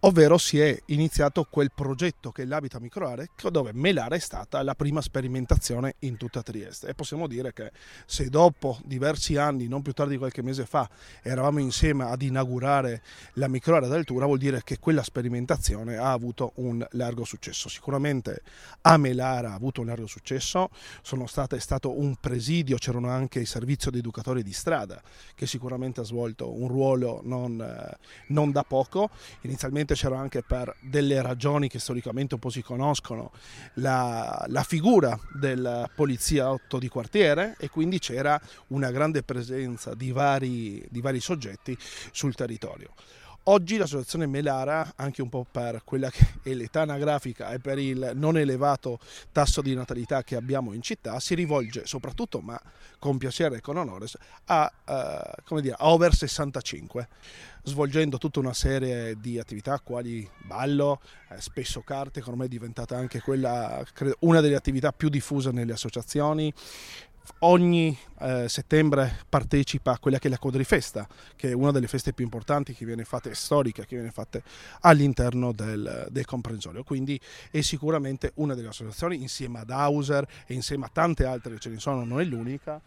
ovvero 0.00 0.38
si 0.38 0.60
è 0.60 0.78
iniziato 0.86 1.46
quel 1.48 1.72
progetto 1.74 2.30
che 2.30 2.42
è 2.42 2.44
l'Habitat 2.44 2.80
Microare, 2.80 3.30
dove 3.50 3.72
Melara 3.72 4.14
è 4.14 4.18
stata 4.18 4.62
la 4.62 4.74
prima 4.74 5.00
sperimentazione 5.00 5.96
in 6.00 6.16
tutta 6.16 6.42
Trieste. 6.42 6.88
E 6.88 6.94
possiamo 6.94 7.26
dire 7.26 7.52
che 7.52 7.72
se 8.06 8.28
dopo 8.28 8.78
diversi 8.84 9.36
anni, 9.36 9.66
non 9.66 9.82
più 9.82 9.92
tardi 9.92 10.12
di 10.12 10.18
qualche 10.18 10.42
mese 10.42 10.66
fa, 10.66 10.88
eravamo 11.22 11.58
insieme 11.58 12.04
ad 12.04 12.22
inaugurare 12.22 13.02
la 13.34 13.48
microarea 13.48 13.88
d'altura, 13.88 14.26
vuol 14.26 14.38
dire 14.38 14.62
che 14.62 14.78
quella 14.78 15.02
sperimentazione 15.02 15.96
ha 15.96 16.12
avuto 16.12 16.52
un 16.56 16.86
largo 16.92 17.24
successo. 17.24 17.68
Sicuramente 17.68 18.42
a 18.82 18.96
Melara 18.96 19.50
ha 19.50 19.54
avuto 19.54 19.80
un 19.80 19.88
largo 19.88 20.06
successo, 20.06 20.70
state, 21.26 21.56
è 21.56 21.60
stato 21.60 21.98
un 21.98 22.16
presidio, 22.20 22.76
c'erano 22.76 23.08
anche 23.08 23.40
il 23.40 23.46
servizio 23.46 23.90
di 23.90 23.98
educatori 23.98 24.42
di 24.42 24.52
strada, 24.52 25.00
che 25.34 25.46
sicuramente 25.46 26.00
ha 26.00 26.04
svolto 26.04 26.52
un 26.52 26.68
ruolo 26.68 27.20
non, 27.24 27.60
eh, 27.60 27.96
non 28.28 28.52
da 28.52 28.62
poco. 28.62 29.10
Inizialmente 29.42 29.87
probabilmente 29.88 29.94
c'era 29.94 30.18
anche 30.18 30.42
per 30.42 30.74
delle 30.80 31.22
ragioni 31.22 31.68
che 31.68 31.78
storicamente 31.78 32.34
un 32.34 32.40
po' 32.40 32.50
si 32.50 32.62
conoscono 32.62 33.32
la, 33.74 34.44
la 34.48 34.62
figura 34.62 35.18
del 35.32 35.90
poliziotto 35.94 36.78
di 36.78 36.88
quartiere 36.88 37.56
e 37.58 37.70
quindi 37.70 37.98
c'era 37.98 38.38
una 38.68 38.90
grande 38.90 39.22
presenza 39.22 39.94
di 39.94 40.10
vari, 40.10 40.84
di 40.90 41.00
vari 41.00 41.20
soggetti 41.20 41.76
sul 42.12 42.34
territorio. 42.34 42.92
Oggi 43.50 43.78
l'associazione 43.78 44.26
Melara, 44.26 44.92
anche 44.96 45.22
un 45.22 45.30
po' 45.30 45.46
per 45.50 45.80
quella 45.82 46.10
che 46.10 46.34
è 46.42 46.52
l'età 46.52 46.82
anagrafica 46.82 47.50
e 47.50 47.58
per 47.58 47.78
il 47.78 48.12
non 48.14 48.36
elevato 48.36 48.98
tasso 49.32 49.62
di 49.62 49.74
natalità 49.74 50.22
che 50.22 50.36
abbiamo 50.36 50.74
in 50.74 50.82
città, 50.82 51.18
si 51.18 51.34
rivolge 51.34 51.86
soprattutto, 51.86 52.40
ma 52.40 52.60
con 52.98 53.16
piacere 53.16 53.56
e 53.56 53.60
con 53.62 53.78
onore, 53.78 54.06
a, 54.46 54.70
uh, 55.48 55.60
dire, 55.60 55.74
a 55.78 55.88
over 55.88 56.14
65, 56.14 57.08
svolgendo 57.62 58.18
tutta 58.18 58.38
una 58.38 58.52
serie 58.52 59.18
di 59.18 59.38
attività 59.38 59.80
quali 59.80 60.28
ballo, 60.44 61.00
eh, 61.30 61.40
spesso 61.40 61.80
carte, 61.80 62.20
che 62.20 62.28
ormai 62.28 62.48
è 62.48 62.50
diventata 62.50 62.98
anche 62.98 63.22
quella, 63.22 63.82
credo, 63.94 64.16
una 64.20 64.42
delle 64.42 64.56
attività 64.56 64.92
più 64.92 65.08
diffuse 65.08 65.52
nelle 65.52 65.72
associazioni, 65.72 66.52
ogni 67.40 67.96
eh, 68.20 68.48
settembre 68.48 69.20
partecipa 69.28 69.92
a 69.92 69.98
quella 69.98 70.18
che 70.18 70.28
è 70.28 70.30
la 70.30 70.38
Quadrifesta, 70.38 71.06
che 71.36 71.50
è 71.50 71.52
una 71.52 71.70
delle 71.70 71.86
feste 71.86 72.12
più 72.12 72.24
importanti 72.24 72.74
che 72.74 72.84
viene 72.84 73.04
fatta, 73.04 73.32
storica, 73.32 73.84
che 73.84 73.96
viene 73.96 74.10
fatta 74.10 74.40
all'interno 74.80 75.52
del, 75.52 76.08
del, 76.10 76.24
comprensorio. 76.24 76.82
Quindi 76.84 77.20
è 77.50 77.60
sicuramente 77.60 78.32
una 78.36 78.54
delle 78.54 78.68
associazioni, 78.68 79.20
insieme 79.20 79.60
ad 79.60 79.70
Hauser 79.70 80.26
e 80.46 80.54
insieme 80.54 80.86
a 80.86 80.90
tante 80.92 81.24
altre 81.24 81.54
che 81.54 81.60
ce 81.60 81.70
ne 81.70 81.78
sono, 81.78 82.04
non 82.04 82.20
è 82.20 82.24
l'unica, 82.24 82.80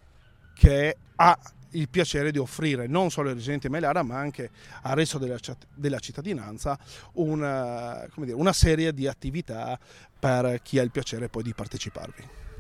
che 0.54 0.98
ha 1.16 1.40
il 1.72 1.88
piacere 1.88 2.32
di 2.32 2.38
offrire 2.38 2.88
non 2.88 3.10
solo 3.12 3.30
ai 3.30 3.36
residenti 3.36 3.70
Melara 3.70 4.04
ma 4.04 4.18
anche 4.18 4.50
al 4.82 4.96
resto 4.96 5.18
della, 5.18 5.38
della 5.74 6.00
cittadinanza 6.00 6.78
una, 7.14 8.06
dire, 8.16 8.34
una 8.34 8.52
serie 8.52 8.94
di 8.94 9.08
attività 9.08 9.80
per 10.20 10.62
chi 10.62 10.80
ha 10.80 10.84
il 10.84 10.92
piacere 10.92 11.30
poi 11.30 11.44
di 11.44 11.54
parteciparvi. 11.54 12.51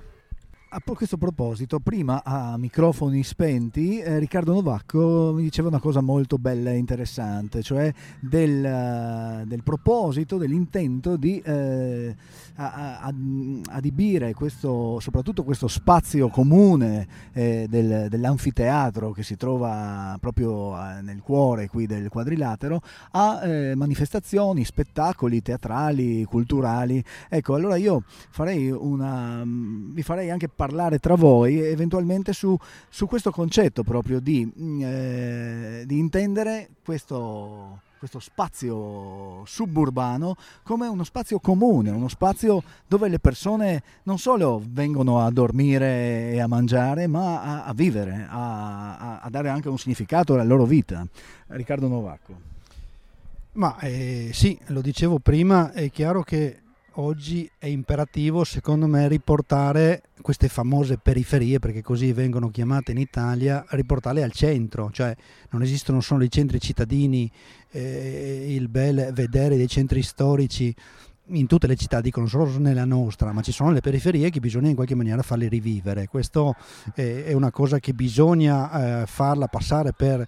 A 0.73 0.81
questo 0.85 1.17
proposito, 1.17 1.81
prima 1.81 2.23
a 2.23 2.57
microfoni 2.57 3.23
spenti, 3.23 3.99
eh, 3.99 4.19
Riccardo 4.19 4.53
Novacco 4.53 5.33
mi 5.35 5.41
diceva 5.41 5.67
una 5.67 5.81
cosa 5.81 5.99
molto 5.99 6.37
bella 6.37 6.71
e 6.71 6.77
interessante, 6.77 7.61
cioè 7.61 7.93
del, 8.21 9.43
uh, 9.43 9.45
del 9.45 9.63
proposito, 9.63 10.37
dell'intento 10.37 11.17
di 11.17 11.41
eh, 11.41 12.15
adibire 12.55 14.33
questo, 14.33 15.01
soprattutto 15.01 15.43
questo 15.43 15.67
spazio 15.67 16.29
comune 16.29 17.05
eh, 17.33 17.65
del, 17.67 18.07
dell'anfiteatro 18.07 19.11
che 19.11 19.23
si 19.23 19.35
trova 19.35 20.15
proprio 20.21 20.77
eh, 20.77 21.01
nel 21.01 21.21
cuore 21.21 21.67
qui 21.67 21.85
del 21.85 22.07
quadrilatero 22.07 22.81
a 23.11 23.41
eh, 23.43 23.75
manifestazioni, 23.75 24.63
spettacoli 24.63 25.41
teatrali, 25.41 26.23
culturali. 26.23 27.03
Ecco, 27.27 27.55
allora 27.55 27.75
io 27.75 28.03
farei 28.29 28.69
una, 28.69 29.43
vi 29.45 30.01
farei 30.03 30.29
anche 30.29 30.47
parlare 30.61 30.99
tra 30.99 31.15
voi 31.15 31.59
eventualmente 31.59 32.33
su, 32.33 32.55
su 32.87 33.07
questo 33.07 33.31
concetto 33.31 33.81
proprio 33.81 34.19
di, 34.19 34.45
mm, 34.45 34.81
eh, 34.83 35.83
di 35.87 35.97
intendere 35.97 36.69
questo, 36.85 37.79
questo 37.97 38.19
spazio 38.19 39.43
suburbano 39.43 40.35
come 40.61 40.85
uno 40.85 41.03
spazio 41.03 41.39
comune, 41.39 41.89
uno 41.89 42.07
spazio 42.09 42.61
dove 42.87 43.09
le 43.09 43.17
persone 43.17 43.81
non 44.03 44.19
solo 44.19 44.61
vengono 44.63 45.25
a 45.25 45.31
dormire 45.31 46.29
e 46.31 46.39
a 46.39 46.45
mangiare, 46.45 47.07
ma 47.07 47.41
a, 47.41 47.63
a 47.63 47.73
vivere, 47.73 48.27
a, 48.29 49.19
a, 49.19 49.29
dare 49.31 49.49
anche 49.49 49.67
un 49.67 49.79
significato 49.79 50.35
alla 50.35 50.43
loro 50.43 50.65
vita. 50.65 51.03
Riccardo 51.47 51.87
Novacco. 51.87 52.49
Ma 53.53 53.79
eh, 53.79 54.29
sì, 54.31 54.59
lo 54.67 54.81
dicevo 54.81 55.17
prima, 55.17 55.71
è 55.71 55.89
chiaro 55.89 56.21
che 56.21 56.59
oggi 56.95 57.49
è 57.57 57.67
imperativo 57.67 58.43
secondo 58.43 58.87
me 58.87 59.07
riportare 59.07 60.03
queste 60.21 60.47
famose 60.47 60.97
periferie, 60.97 61.59
perché 61.59 61.81
così 61.81 62.11
vengono 62.13 62.49
chiamate 62.49 62.91
in 62.91 62.97
Italia, 62.97 63.65
riportarle 63.69 64.23
al 64.23 64.31
centro, 64.31 64.89
cioè 64.91 65.15
non 65.49 65.61
esistono 65.61 66.01
solo 66.01 66.23
i 66.23 66.31
centri 66.31 66.59
cittadini, 66.59 67.31
eh, 67.71 68.53
il 68.53 68.67
bel 68.67 69.11
vedere 69.13 69.57
dei 69.57 69.67
centri 69.67 70.01
storici 70.01 70.73
in 71.27 71.47
tutte 71.47 71.67
le 71.67 71.75
città, 71.75 72.01
dicono 72.01 72.27
solo 72.27 72.57
nella 72.59 72.85
nostra, 72.85 73.31
ma 73.31 73.41
ci 73.41 73.51
sono 73.51 73.71
le 73.71 73.79
periferie 73.79 74.29
che 74.29 74.39
bisogna 74.39 74.69
in 74.69 74.75
qualche 74.75 74.95
maniera 74.95 75.21
farle 75.21 75.47
rivivere. 75.47 76.07
Questo 76.07 76.55
è 76.93 77.31
una 77.33 77.51
cosa 77.51 77.79
che 77.79 77.93
bisogna 77.93 79.01
eh, 79.01 79.05
farla 79.05 79.47
passare 79.47 79.93
per 79.93 80.27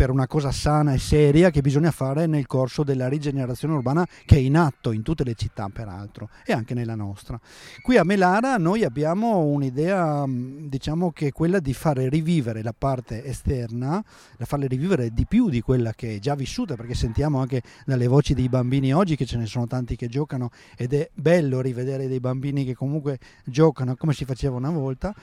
per 0.00 0.08
una 0.08 0.26
cosa 0.26 0.50
sana 0.50 0.94
e 0.94 0.98
seria 0.98 1.50
che 1.50 1.60
bisogna 1.60 1.90
fare 1.90 2.24
nel 2.24 2.46
corso 2.46 2.82
della 2.84 3.06
rigenerazione 3.06 3.74
urbana 3.74 4.08
che 4.24 4.36
è 4.36 4.38
in 4.38 4.56
atto 4.56 4.92
in 4.92 5.02
tutte 5.02 5.24
le 5.24 5.34
città 5.34 5.68
peraltro 5.70 6.30
e 6.46 6.54
anche 6.54 6.72
nella 6.72 6.94
nostra. 6.94 7.38
Qui 7.82 7.98
a 7.98 8.02
Melara 8.02 8.56
noi 8.56 8.82
abbiamo 8.82 9.40
un'idea 9.40 10.24
diciamo 10.26 11.10
che 11.10 11.26
è 11.26 11.32
quella 11.32 11.60
di 11.60 11.74
fare 11.74 12.08
rivivere 12.08 12.62
la 12.62 12.72
parte 12.72 13.22
esterna, 13.26 14.02
da 14.38 14.46
farle 14.46 14.68
rivivere 14.68 15.10
di 15.12 15.26
più 15.26 15.50
di 15.50 15.60
quella 15.60 15.92
che 15.92 16.16
è 16.16 16.18
già 16.18 16.34
vissuta 16.34 16.76
perché 16.76 16.94
sentiamo 16.94 17.38
anche 17.38 17.60
dalle 17.84 18.06
voci 18.06 18.32
dei 18.32 18.48
bambini 18.48 18.94
oggi 18.94 19.16
che 19.16 19.26
ce 19.26 19.36
ne 19.36 19.44
sono 19.44 19.66
tanti 19.66 19.96
che 19.96 20.08
giocano 20.08 20.48
ed 20.78 20.94
è 20.94 21.10
bello 21.12 21.60
rivedere 21.60 22.08
dei 22.08 22.20
bambini 22.20 22.64
che 22.64 22.74
comunque 22.74 23.18
giocano 23.44 23.96
come 23.96 24.14
si 24.14 24.24
faceva 24.24 24.56
una 24.56 24.70
volta 24.70 25.14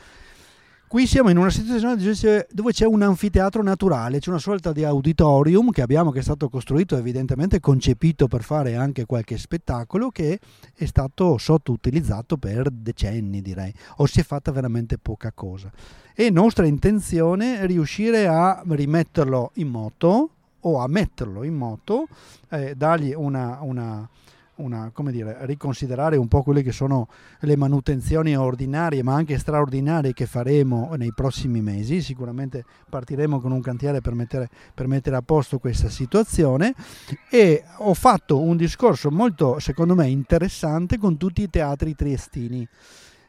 Qui 0.89 1.05
siamo 1.05 1.29
in 1.29 1.37
una 1.37 1.49
situazione 1.49 1.97
dove 2.49 2.71
c'è 2.71 2.85
un 2.85 3.01
anfiteatro 3.01 3.61
naturale, 3.61 4.19
c'è 4.19 4.29
una 4.29 4.39
sorta 4.39 4.71
di 4.71 4.85
auditorium 4.85 5.69
che 5.71 5.81
abbiamo 5.81 6.11
che 6.11 6.19
è 6.19 6.23
stato 6.23 6.47
costruito 6.47 6.95
evidentemente 6.95 7.59
concepito 7.59 8.27
per 8.27 8.41
fare 8.41 8.77
anche 8.77 9.05
qualche 9.05 9.37
spettacolo 9.37 10.11
che 10.11 10.39
è 10.73 10.85
stato 10.85 11.37
sottoutilizzato 11.37 12.37
per 12.37 12.69
decenni 12.71 13.41
direi, 13.41 13.73
o 13.97 14.05
si 14.05 14.21
è 14.21 14.23
fatta 14.23 14.53
veramente 14.53 14.97
poca 14.97 15.33
cosa. 15.35 15.69
E 16.15 16.29
nostra 16.29 16.65
intenzione 16.65 17.59
è 17.59 17.65
riuscire 17.65 18.25
a 18.25 18.63
rimetterlo 18.65 19.51
in 19.55 19.67
moto 19.67 20.29
o 20.61 20.79
a 20.79 20.87
metterlo 20.87 21.43
in 21.43 21.53
moto, 21.53 22.07
eh, 22.47 22.75
dargli 22.75 23.13
una, 23.13 23.57
una 23.59 24.07
una, 24.57 24.91
come 24.93 25.11
dire, 25.11 25.37
riconsiderare 25.41 26.17
un 26.17 26.27
po' 26.27 26.43
quelle 26.43 26.61
che 26.61 26.71
sono 26.71 27.07
le 27.41 27.55
manutenzioni 27.55 28.35
ordinarie 28.35 29.03
ma 29.03 29.15
anche 29.15 29.37
straordinarie 29.37 30.13
che 30.13 30.25
faremo 30.25 30.93
nei 30.97 31.11
prossimi 31.13 31.61
mesi. 31.61 32.01
Sicuramente 32.01 32.63
partiremo 32.89 33.39
con 33.39 33.51
un 33.51 33.61
cantiere 33.61 34.01
per 34.01 34.13
mettere, 34.13 34.49
per 34.73 34.87
mettere 34.87 35.15
a 35.15 35.21
posto 35.21 35.59
questa 35.59 35.89
situazione 35.89 36.73
e 37.29 37.63
ho 37.77 37.93
fatto 37.93 38.39
un 38.41 38.57
discorso 38.57 39.11
molto, 39.11 39.59
secondo 39.59 39.95
me, 39.95 40.07
interessante 40.07 40.97
con 40.97 41.17
tutti 41.17 41.41
i 41.41 41.49
teatri 41.49 41.95
triestini 41.95 42.67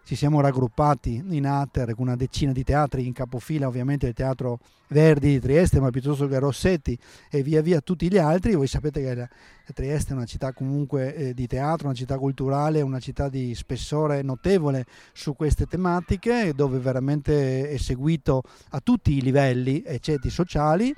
ci 0.09 0.17
siamo 0.17 0.41
raggruppati 0.41 1.23
in 1.29 1.47
Ater 1.47 1.95
con 1.95 2.07
una 2.07 2.17
decina 2.17 2.53
di 2.53 2.65
teatri 2.65 3.07
in 3.07 3.13
capofila, 3.13 3.67
ovviamente 3.67 4.07
il 4.07 4.15
Teatro 4.15 4.59
Verdi 4.87 5.33
di 5.33 5.39
Trieste, 5.39 5.81
ma 5.81 5.91
piuttosto 5.91 6.27
che 6.27 6.39
Rossetti 6.39 6.99
e 7.31 7.43
via 7.43 7.61
via 7.61 7.83
tutti 7.83 8.11
gli 8.11 8.17
altri. 8.17 8.55
Voi 8.55 8.69
sapete 8.69 9.03
che 9.03 9.29
Trieste 9.75 10.13
è 10.13 10.17
una 10.17 10.25
città 10.25 10.55
comunque 10.55 11.15
eh, 11.15 11.35
di 11.35 11.47
teatro, 11.47 11.89
una 11.89 11.95
città 11.95 12.17
culturale, 12.17 12.81
una 12.81 13.01
città 13.01 13.29
di 13.29 13.55
spessore 13.55 14.23
notevole 14.23 14.87
su 15.13 15.37
queste 15.37 15.67
tematiche, 15.67 16.55
dove 16.55 16.79
veramente 16.79 17.69
è 17.69 17.77
seguito 17.77 18.45
a 18.71 18.81
tutti 18.81 19.15
i 19.15 19.21
livelli 19.21 19.83
e 19.83 19.99
ceti 19.99 20.31
sociali 20.31 20.97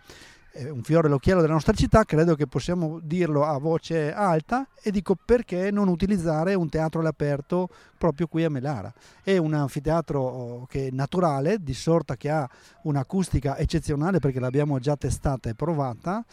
un 0.54 0.82
fiore 0.82 1.06
all'occhiello 1.06 1.40
della 1.40 1.52
nostra 1.52 1.72
città, 1.72 2.04
credo 2.04 2.34
che 2.34 2.46
possiamo 2.46 2.98
dirlo 3.02 3.44
a 3.44 3.58
voce 3.58 4.12
alta 4.12 4.66
e 4.82 4.90
dico 4.90 5.16
perché 5.22 5.70
non 5.70 5.88
utilizzare 5.88 6.54
un 6.54 6.68
teatro 6.68 7.00
all'aperto 7.00 7.68
proprio 7.96 8.26
qui 8.26 8.44
a 8.44 8.50
Melara. 8.50 8.92
È 9.22 9.36
un 9.36 9.54
anfiteatro 9.54 10.20
oh, 10.20 10.66
che 10.66 10.88
è 10.88 10.90
naturale, 10.90 11.58
di 11.60 11.74
sorta 11.74 12.16
che 12.16 12.30
ha 12.30 12.48
un'acustica 12.82 13.56
eccezionale 13.56 14.18
perché 14.18 14.40
l'abbiamo 14.40 14.78
già 14.78 14.96
testata 14.96 15.48
e 15.48 15.54
provata 15.54 16.24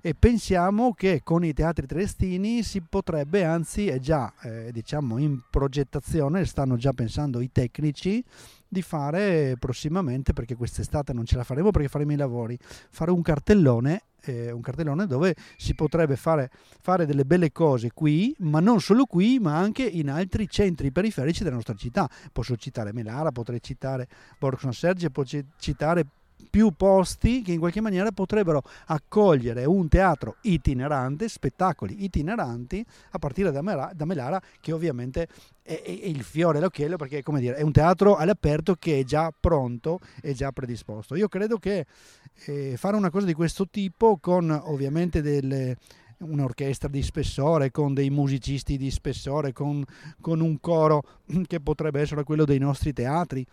e 0.00 0.14
pensiamo 0.14 0.92
che 0.92 1.22
con 1.22 1.44
i 1.44 1.52
teatri 1.52 1.86
triestini 1.86 2.62
si 2.62 2.80
potrebbe, 2.80 3.44
anzi 3.44 3.88
è 3.88 3.98
già 3.98 4.32
eh, 4.42 4.70
diciamo 4.72 5.18
in 5.18 5.40
progettazione, 5.50 6.44
stanno 6.44 6.76
già 6.76 6.92
pensando 6.92 7.40
i 7.40 7.50
tecnici, 7.52 8.22
di 8.68 8.82
fare 8.82 9.56
prossimamente, 9.58 10.32
perché 10.32 10.56
quest'estate 10.56 11.12
non 11.12 11.24
ce 11.24 11.36
la 11.36 11.44
faremo 11.44 11.70
perché 11.70 11.88
faremo 11.88 12.12
i 12.12 12.16
lavori, 12.16 12.58
fare 12.90 13.10
un 13.10 13.22
cartellone 13.22 14.02
eh, 14.26 14.50
un 14.50 14.60
cartellone 14.60 15.06
dove 15.06 15.34
si 15.56 15.74
potrebbe 15.74 16.16
fare, 16.16 16.50
fare, 16.80 17.06
delle 17.06 17.24
belle 17.24 17.52
cose 17.52 17.92
qui, 17.92 18.34
ma 18.40 18.60
non 18.60 18.80
solo 18.80 19.06
qui, 19.06 19.38
ma 19.38 19.56
anche 19.56 19.84
in 19.84 20.10
altri 20.10 20.48
centri 20.48 20.90
periferici 20.90 21.42
della 21.42 21.54
nostra 21.54 21.74
città. 21.74 22.08
Posso 22.32 22.56
citare 22.56 22.92
Melara, 22.92 23.30
potrei 23.30 23.62
citare 23.62 24.08
Borgo 24.38 24.58
San 24.58 24.72
Sergio, 24.72 25.10
potrei 25.10 25.44
citare 25.58 26.04
più 26.50 26.72
posti 26.72 27.42
che 27.42 27.52
in 27.52 27.58
qualche 27.58 27.80
maniera 27.80 28.10
potrebbero 28.12 28.62
accogliere 28.86 29.64
un 29.64 29.88
teatro 29.88 30.36
itinerante, 30.42 31.28
spettacoli 31.28 32.04
itineranti 32.04 32.84
a 33.10 33.18
partire 33.18 33.50
da, 33.50 33.62
Melara, 33.62 33.92
da 33.94 34.04
Melara 34.04 34.40
che 34.60 34.72
ovviamente 34.72 35.28
è, 35.62 35.82
è, 35.82 35.90
il 35.90 36.22
fiore 36.22 36.58
all'occhiello 36.58 36.96
perché 36.96 37.22
dire, 37.38 37.56
è 37.56 37.62
un 37.62 37.72
teatro 37.72 38.16
all'aperto 38.16 38.74
che 38.74 39.00
è 39.00 39.04
già 39.04 39.32
pronto 39.38 40.00
e 40.22 40.32
già 40.32 40.52
predisposto. 40.52 41.14
Io 41.14 41.28
credo 41.28 41.58
che 41.58 41.86
eh, 42.46 42.74
fare 42.76 42.96
una 42.96 43.10
cosa 43.10 43.26
di 43.26 43.34
questo 43.34 43.68
tipo 43.68 44.18
con 44.18 44.50
ovviamente 44.50 45.20
delle 45.20 45.76
un'orchestra 46.18 46.88
di 46.88 47.02
spessore, 47.02 47.70
con 47.70 47.92
dei 47.92 48.10
musicisti 48.10 48.76
di 48.76 48.90
spessore, 48.90 49.52
con, 49.52 49.84
con 50.20 50.40
un 50.40 50.58
coro 50.60 51.02
che 51.46 51.60
potrebbe 51.60 52.00
essere 52.00 52.24
quello 52.24 52.44
dei 52.44 52.58
nostri 52.58 52.92
teatri, 52.92 53.46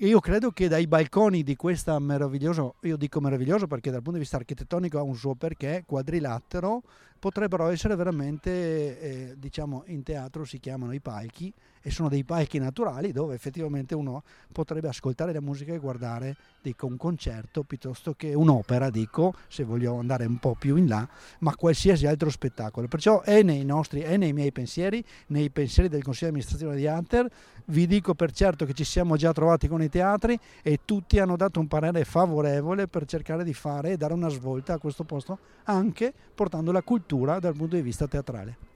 io 0.00 0.20
credo 0.20 0.52
che 0.52 0.68
dai 0.68 0.86
balconi 0.86 1.42
di 1.42 1.56
questa 1.56 1.98
meravigliosa, 1.98 2.70
io 2.82 2.96
dico 2.96 3.20
meraviglioso 3.20 3.66
perché 3.66 3.90
dal 3.90 3.98
punto 3.98 4.12
di 4.12 4.20
vista 4.20 4.36
architettonico 4.36 4.96
ha 4.96 5.02
un 5.02 5.16
suo 5.16 5.34
perché, 5.34 5.82
quadrilatero, 5.84 6.82
potrebbero 7.18 7.68
essere 7.68 7.96
veramente, 7.96 9.00
eh, 9.00 9.34
diciamo, 9.36 9.82
in 9.86 10.02
teatro 10.02 10.44
si 10.44 10.58
chiamano 10.58 10.92
i 10.92 11.00
palchi 11.00 11.52
e 11.80 11.90
sono 11.90 12.08
dei 12.08 12.24
palchi 12.24 12.58
naturali 12.58 13.12
dove 13.12 13.34
effettivamente 13.34 13.94
uno 13.94 14.22
potrebbe 14.52 14.88
ascoltare 14.88 15.32
la 15.32 15.40
musica 15.40 15.72
e 15.72 15.78
guardare 15.78 16.36
dico, 16.60 16.86
un 16.86 16.96
concerto 16.96 17.62
piuttosto 17.62 18.14
che 18.14 18.34
un'opera, 18.34 18.90
dico, 18.90 19.34
se 19.48 19.64
voglio 19.64 19.98
andare 19.98 20.26
un 20.26 20.38
po' 20.38 20.54
più 20.54 20.76
in 20.76 20.86
là, 20.86 21.08
ma 21.40 21.54
qualsiasi 21.54 22.06
altro 22.06 22.30
spettacolo. 22.30 22.86
Perciò 22.88 23.22
è 23.22 23.42
nei 23.42 23.64
nostri, 23.64 24.00
è 24.00 24.16
nei 24.16 24.32
miei 24.32 24.52
pensieri, 24.52 25.04
nei 25.28 25.50
pensieri 25.50 25.88
del 25.88 26.02
Consiglio 26.02 26.30
di 26.30 26.36
amministrazione 26.38 26.76
di 26.76 26.86
Hunter, 26.86 27.30
vi 27.66 27.86
dico 27.86 28.14
per 28.14 28.32
certo 28.32 28.64
che 28.64 28.72
ci 28.72 28.84
siamo 28.84 29.16
già 29.16 29.32
trovati 29.32 29.68
con 29.68 29.82
i 29.82 29.88
teatri 29.88 30.38
e 30.62 30.80
tutti 30.84 31.18
hanno 31.18 31.36
dato 31.36 31.60
un 31.60 31.66
parere 31.66 32.04
favorevole 32.04 32.86
per 32.86 33.04
cercare 33.04 33.44
di 33.44 33.52
fare 33.52 33.92
e 33.92 33.96
dare 33.96 34.14
una 34.14 34.28
svolta 34.28 34.74
a 34.74 34.78
questo 34.78 35.04
posto, 35.04 35.38
anche 35.64 36.12
portando 36.34 36.72
la 36.72 36.82
cultura 36.82 37.07
dal 37.16 37.54
punto 37.54 37.76
di 37.76 37.82
vista 37.82 38.06
teatrale. 38.06 38.66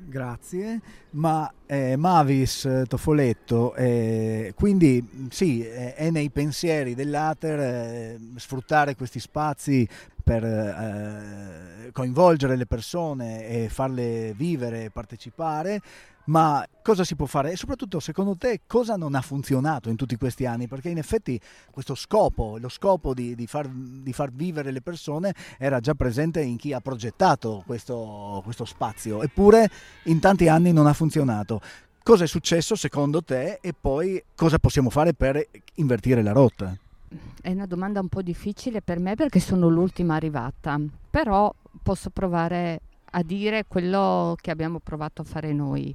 Grazie, 0.00 0.80
ma 1.10 1.52
eh, 1.66 1.96
Mavis 1.96 2.64
eh, 2.64 2.84
Tofoletto, 2.86 3.74
eh, 3.74 4.52
quindi 4.54 5.26
sì, 5.28 5.66
eh, 5.66 5.94
è 5.94 6.10
nei 6.10 6.30
pensieri 6.30 6.94
dell'Ater 6.94 7.58
eh, 7.58 8.18
sfruttare 8.36 8.94
questi 8.94 9.18
spazi 9.18 9.88
per 10.22 11.90
coinvolgere 11.90 12.54
le 12.54 12.66
persone 12.66 13.48
e 13.48 13.68
farle 13.70 14.34
vivere 14.36 14.84
e 14.84 14.90
partecipare, 14.90 15.80
ma 16.28 16.66
cosa 16.82 17.04
si 17.04 17.16
può 17.16 17.26
fare? 17.26 17.52
E 17.52 17.56
soprattutto, 17.56 18.00
secondo 18.00 18.36
te, 18.36 18.60
cosa 18.66 18.96
non 18.96 19.14
ha 19.14 19.20
funzionato 19.20 19.88
in 19.88 19.96
tutti 19.96 20.16
questi 20.16 20.46
anni? 20.46 20.68
Perché 20.68 20.88
in 20.88 20.98
effetti 20.98 21.40
questo 21.70 21.94
scopo, 21.94 22.58
lo 22.58 22.68
scopo 22.68 23.14
di, 23.14 23.34
di, 23.34 23.46
far, 23.46 23.68
di 23.68 24.12
far, 24.12 24.30
vivere 24.32 24.70
le 24.70 24.82
persone 24.82 25.34
era 25.58 25.80
già 25.80 25.94
presente 25.94 26.40
in 26.40 26.56
chi 26.56 26.72
ha 26.72 26.80
progettato 26.80 27.62
questo, 27.66 28.40
questo 28.44 28.64
spazio, 28.64 29.22
eppure 29.22 29.70
in 30.04 30.20
tanti 30.20 30.48
anni 30.48 30.72
non 30.72 30.86
ha 30.86 30.92
funzionato. 30.92 31.60
Cosa 32.02 32.24
è 32.24 32.26
successo 32.28 32.74
secondo 32.74 33.22
te 33.22 33.58
e 33.60 33.74
poi 33.78 34.22
cosa 34.34 34.58
possiamo 34.58 34.88
fare 34.90 35.14
per 35.14 35.46
invertire 35.74 36.22
la 36.22 36.32
rotta? 36.32 36.76
È 37.40 37.50
una 37.50 37.66
domanda 37.66 38.00
un 38.00 38.08
po' 38.08 38.22
difficile 38.22 38.82
per 38.82 38.98
me 38.98 39.14
perché 39.14 39.40
sono 39.40 39.68
l'ultima 39.68 40.14
arrivata, 40.14 40.78
però 41.10 41.54
posso 41.82 42.10
provare 42.10 42.80
a 43.10 43.22
dire 43.22 43.64
quello 43.66 44.36
che 44.40 44.50
abbiamo 44.50 44.78
provato 44.80 45.22
a 45.22 45.24
fare 45.24 45.52
noi. 45.52 45.94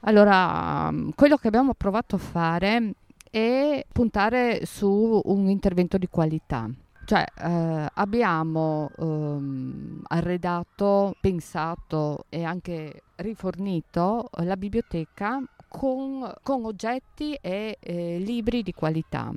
Allora, 0.00 0.92
quello 1.14 1.36
che 1.36 1.48
abbiamo 1.48 1.74
provato 1.74 2.16
a 2.16 2.18
fare 2.18 2.94
è 3.30 3.84
puntare 3.92 4.64
su 4.64 5.20
un 5.24 5.48
intervento 5.48 5.98
di 5.98 6.08
qualità. 6.08 6.68
Cioè 7.04 7.24
eh, 7.38 7.88
abbiamo 7.94 8.90
ehm, 8.98 10.02
arredato, 10.08 11.14
pensato 11.20 12.24
e 12.28 12.42
anche 12.42 13.02
rifornito 13.16 14.28
la 14.38 14.56
biblioteca 14.56 15.40
con, 15.68 16.32
con 16.42 16.64
oggetti 16.64 17.34
e 17.40 17.76
eh, 17.78 18.18
libri 18.18 18.62
di 18.62 18.72
qualità 18.72 19.32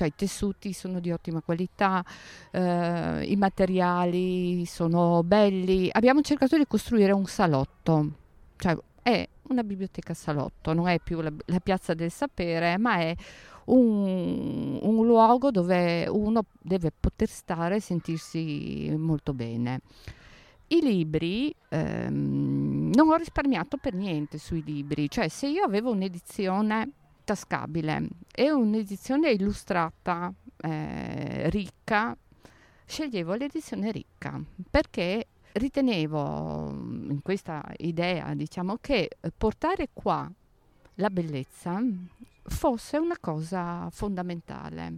cioè 0.00 0.08
i 0.08 0.14
tessuti 0.16 0.72
sono 0.72 0.98
di 0.98 1.12
ottima 1.12 1.42
qualità, 1.42 2.02
eh, 2.50 3.22
i 3.26 3.36
materiali 3.36 4.64
sono 4.64 5.22
belli. 5.22 5.90
Abbiamo 5.92 6.22
cercato 6.22 6.56
di 6.56 6.64
costruire 6.66 7.12
un 7.12 7.26
salotto, 7.26 8.12
cioè 8.56 8.78
è 9.02 9.28
una 9.48 9.62
biblioteca 9.62 10.14
salotto, 10.14 10.72
non 10.72 10.88
è 10.88 11.00
più 11.00 11.20
la, 11.20 11.30
la 11.46 11.60
piazza 11.60 11.92
del 11.92 12.10
sapere, 12.10 12.78
ma 12.78 12.96
è 12.96 13.14
un, 13.66 14.78
un, 14.80 15.06
luogo 15.06 15.50
dove 15.50 16.06
uno 16.08 16.46
deve 16.62 16.90
poter 16.98 17.28
stare 17.28 17.76
e 17.76 17.80
sentirsi 17.80 18.94
molto 18.96 19.34
bene. 19.34 19.82
I 20.68 20.80
libri, 20.80 21.54
ehm, 21.68 22.90
non 22.94 23.10
ho 23.10 23.16
risparmiato 23.16 23.76
per 23.76 23.92
niente 23.92 24.38
sui 24.38 24.62
libri, 24.64 25.10
cioè 25.10 25.28
se 25.28 25.46
io 25.46 25.62
avevo 25.62 25.90
un'edizione 25.90 26.92
tascabile 27.30 28.08
e 28.34 28.50
un'edizione 28.50 29.30
illustrata 29.30 30.32
eh, 30.56 31.48
ricca, 31.50 32.16
sceglievo 32.84 33.34
l'edizione 33.34 33.92
ricca 33.92 34.42
perché 34.68 35.28
ritenevo 35.52 36.70
mm, 36.72 37.10
in 37.10 37.22
questa 37.22 37.62
idea, 37.76 38.34
diciamo, 38.34 38.78
che 38.80 39.10
portare 39.36 39.90
qua 39.92 40.28
la 40.94 41.08
bellezza 41.08 41.80
fosse 42.42 42.96
una 42.96 43.16
cosa 43.20 43.86
fondamentale. 43.92 44.92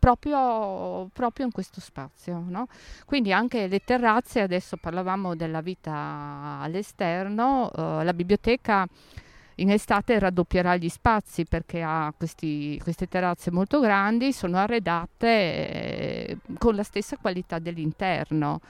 Proprio, 0.00 1.08
proprio, 1.12 1.46
in 1.46 1.52
questo 1.52 1.80
spazio. 1.80 2.42
No? 2.44 2.66
Quindi 3.04 3.32
anche 3.32 3.68
le 3.68 3.78
terrazze, 3.84 4.40
adesso 4.40 4.76
parlavamo 4.76 5.36
della 5.36 5.60
vita 5.60 6.58
all'esterno, 6.60 7.70
uh, 7.72 8.02
la 8.02 8.12
biblioteca 8.12 8.84
in 9.62 9.70
estate 9.70 10.18
raddoppierà 10.18 10.76
gli 10.76 10.88
spazi 10.88 11.44
perché 11.44 11.82
ha 11.82 12.12
questi, 12.16 12.78
queste 12.82 13.06
terrazze 13.06 13.52
molto 13.52 13.78
grandi, 13.78 14.32
sono 14.32 14.58
arredate 14.58 15.26
eh, 15.28 16.36
con 16.58 16.74
la 16.74 16.82
stessa 16.82 17.16
qualità 17.16 17.60
dell'interno. 17.60 18.60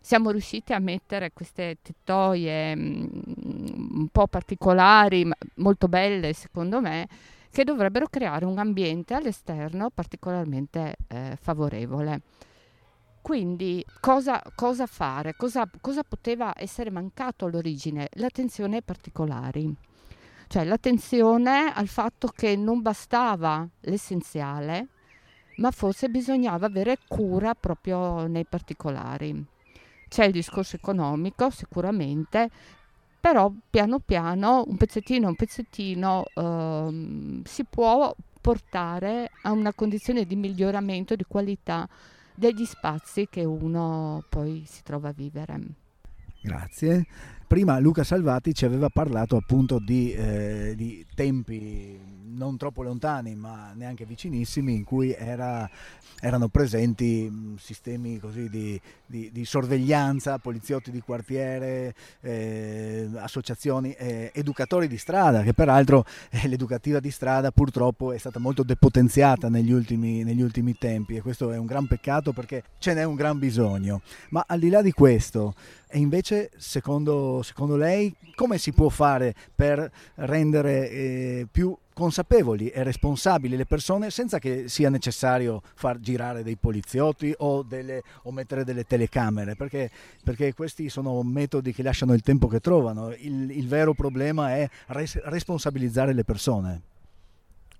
Siamo 0.00 0.30
riusciti 0.30 0.72
a 0.72 0.78
mettere 0.78 1.32
queste 1.32 1.78
tettoie 1.82 2.74
mm, 2.74 3.06
un 3.98 4.08
po' 4.12 4.28
particolari, 4.28 5.28
molto 5.56 5.88
belle 5.88 6.32
secondo 6.32 6.80
me, 6.80 7.08
che 7.50 7.64
dovrebbero 7.64 8.06
creare 8.06 8.44
un 8.44 8.58
ambiente 8.58 9.14
all'esterno 9.14 9.90
particolarmente 9.90 10.94
eh, 11.08 11.36
favorevole. 11.40 12.20
Quindi 13.20 13.84
cosa, 13.98 14.40
cosa 14.54 14.86
fare? 14.86 15.34
Cosa, 15.34 15.68
cosa 15.80 16.04
poteva 16.04 16.52
essere 16.56 16.90
mancato 16.90 17.46
all'origine? 17.46 18.08
L'attenzione 18.12 18.76
ai 18.76 18.82
particolari 18.82 19.86
cioè 20.48 20.64
l'attenzione 20.64 21.72
al 21.72 21.88
fatto 21.88 22.28
che 22.28 22.56
non 22.56 22.80
bastava 22.80 23.68
l'essenziale, 23.80 24.88
ma 25.56 25.70
forse 25.70 26.08
bisognava 26.08 26.66
avere 26.66 26.98
cura 27.06 27.54
proprio 27.54 28.26
nei 28.26 28.44
particolari. 28.44 29.44
C'è 30.08 30.24
il 30.24 30.32
discorso 30.32 30.76
economico 30.76 31.50
sicuramente, 31.50 32.48
però 33.20 33.52
piano 33.68 33.98
piano, 33.98 34.64
un 34.66 34.76
pezzettino 34.76 35.28
un 35.28 35.36
pezzettino, 35.36 36.24
ehm, 36.34 37.42
si 37.44 37.64
può 37.64 38.14
portare 38.40 39.30
a 39.42 39.52
una 39.52 39.74
condizione 39.74 40.24
di 40.24 40.36
miglioramento 40.36 41.14
di 41.14 41.24
qualità 41.28 41.86
degli 42.34 42.64
spazi 42.64 43.28
che 43.28 43.44
uno 43.44 44.24
poi 44.30 44.64
si 44.66 44.82
trova 44.82 45.08
a 45.08 45.12
vivere. 45.12 45.60
Grazie. 46.40 47.06
Prima 47.48 47.78
Luca 47.78 48.04
Salvati 48.04 48.52
ci 48.52 48.66
aveva 48.66 48.90
parlato 48.90 49.34
appunto 49.34 49.78
di, 49.78 50.12
eh, 50.12 50.74
di 50.76 51.06
tempi 51.14 51.98
non 52.38 52.58
troppo 52.58 52.82
lontani 52.82 53.34
ma 53.34 53.72
neanche 53.74 54.04
vicinissimi 54.04 54.74
in 54.74 54.84
cui 54.84 55.14
era, 55.14 55.68
erano 56.20 56.48
presenti 56.48 57.56
sistemi 57.58 58.18
così 58.18 58.50
di, 58.50 58.78
di, 59.06 59.30
di, 59.32 59.44
sorveglianza, 59.46 60.38
poliziotti 60.38 60.90
di 60.90 61.00
quartiere, 61.00 61.94
eh, 62.20 63.08
associazioni, 63.16 63.92
eh, 63.92 64.30
educatori 64.34 64.86
di 64.86 64.98
strada, 64.98 65.42
che 65.42 65.54
peraltro 65.54 66.04
eh, 66.30 66.48
l'educativa 66.48 67.00
di 67.00 67.10
strada 67.10 67.50
purtroppo 67.50 68.12
è 68.12 68.18
stata 68.18 68.38
molto 68.38 68.62
depotenziata 68.62 69.48
negli 69.48 69.72
ultimi, 69.72 70.22
negli 70.22 70.42
ultimi 70.42 70.76
tempi 70.76 71.16
e 71.16 71.22
questo 71.22 71.50
è 71.50 71.56
un 71.56 71.66
gran 71.66 71.86
peccato 71.86 72.32
perché 72.32 72.62
ce 72.78 72.92
n'è 72.92 73.04
un 73.04 73.14
gran 73.14 73.38
bisogno. 73.38 74.02
Ma 74.30 74.44
al 74.46 74.58
di 74.58 74.68
là 74.68 74.82
di 74.82 74.92
questo, 74.92 75.54
e 75.90 75.98
invece, 75.98 76.50
secondo, 76.56 77.42
secondo 77.42 77.76
lei, 77.76 78.14
come 78.34 78.58
si 78.58 78.72
può 78.72 78.88
fare 78.88 79.34
per 79.54 79.90
rendere 80.16 80.90
eh, 80.90 81.46
più 81.50 81.76
consapevoli 81.94 82.68
e 82.68 82.84
responsabili 82.84 83.56
le 83.56 83.66
persone 83.66 84.10
senza 84.10 84.38
che 84.38 84.68
sia 84.68 84.88
necessario 84.88 85.60
far 85.74 85.98
girare 85.98 86.44
dei 86.44 86.56
poliziotti 86.56 87.34
o, 87.38 87.62
delle, 87.62 88.02
o 88.22 88.30
mettere 88.30 88.62
delle 88.62 88.84
telecamere, 88.84 89.56
perché, 89.56 89.90
perché, 90.22 90.54
questi 90.54 90.88
sono 90.90 91.20
metodi 91.22 91.72
che 91.72 91.82
lasciano 91.82 92.14
il 92.14 92.20
tempo 92.20 92.46
che 92.46 92.60
trovano. 92.60 93.12
Il, 93.12 93.50
il 93.50 93.66
vero 93.66 93.94
problema 93.94 94.54
è 94.54 94.68
res- 94.88 95.20
responsabilizzare 95.24 96.12
le 96.12 96.22
persone. 96.22 96.82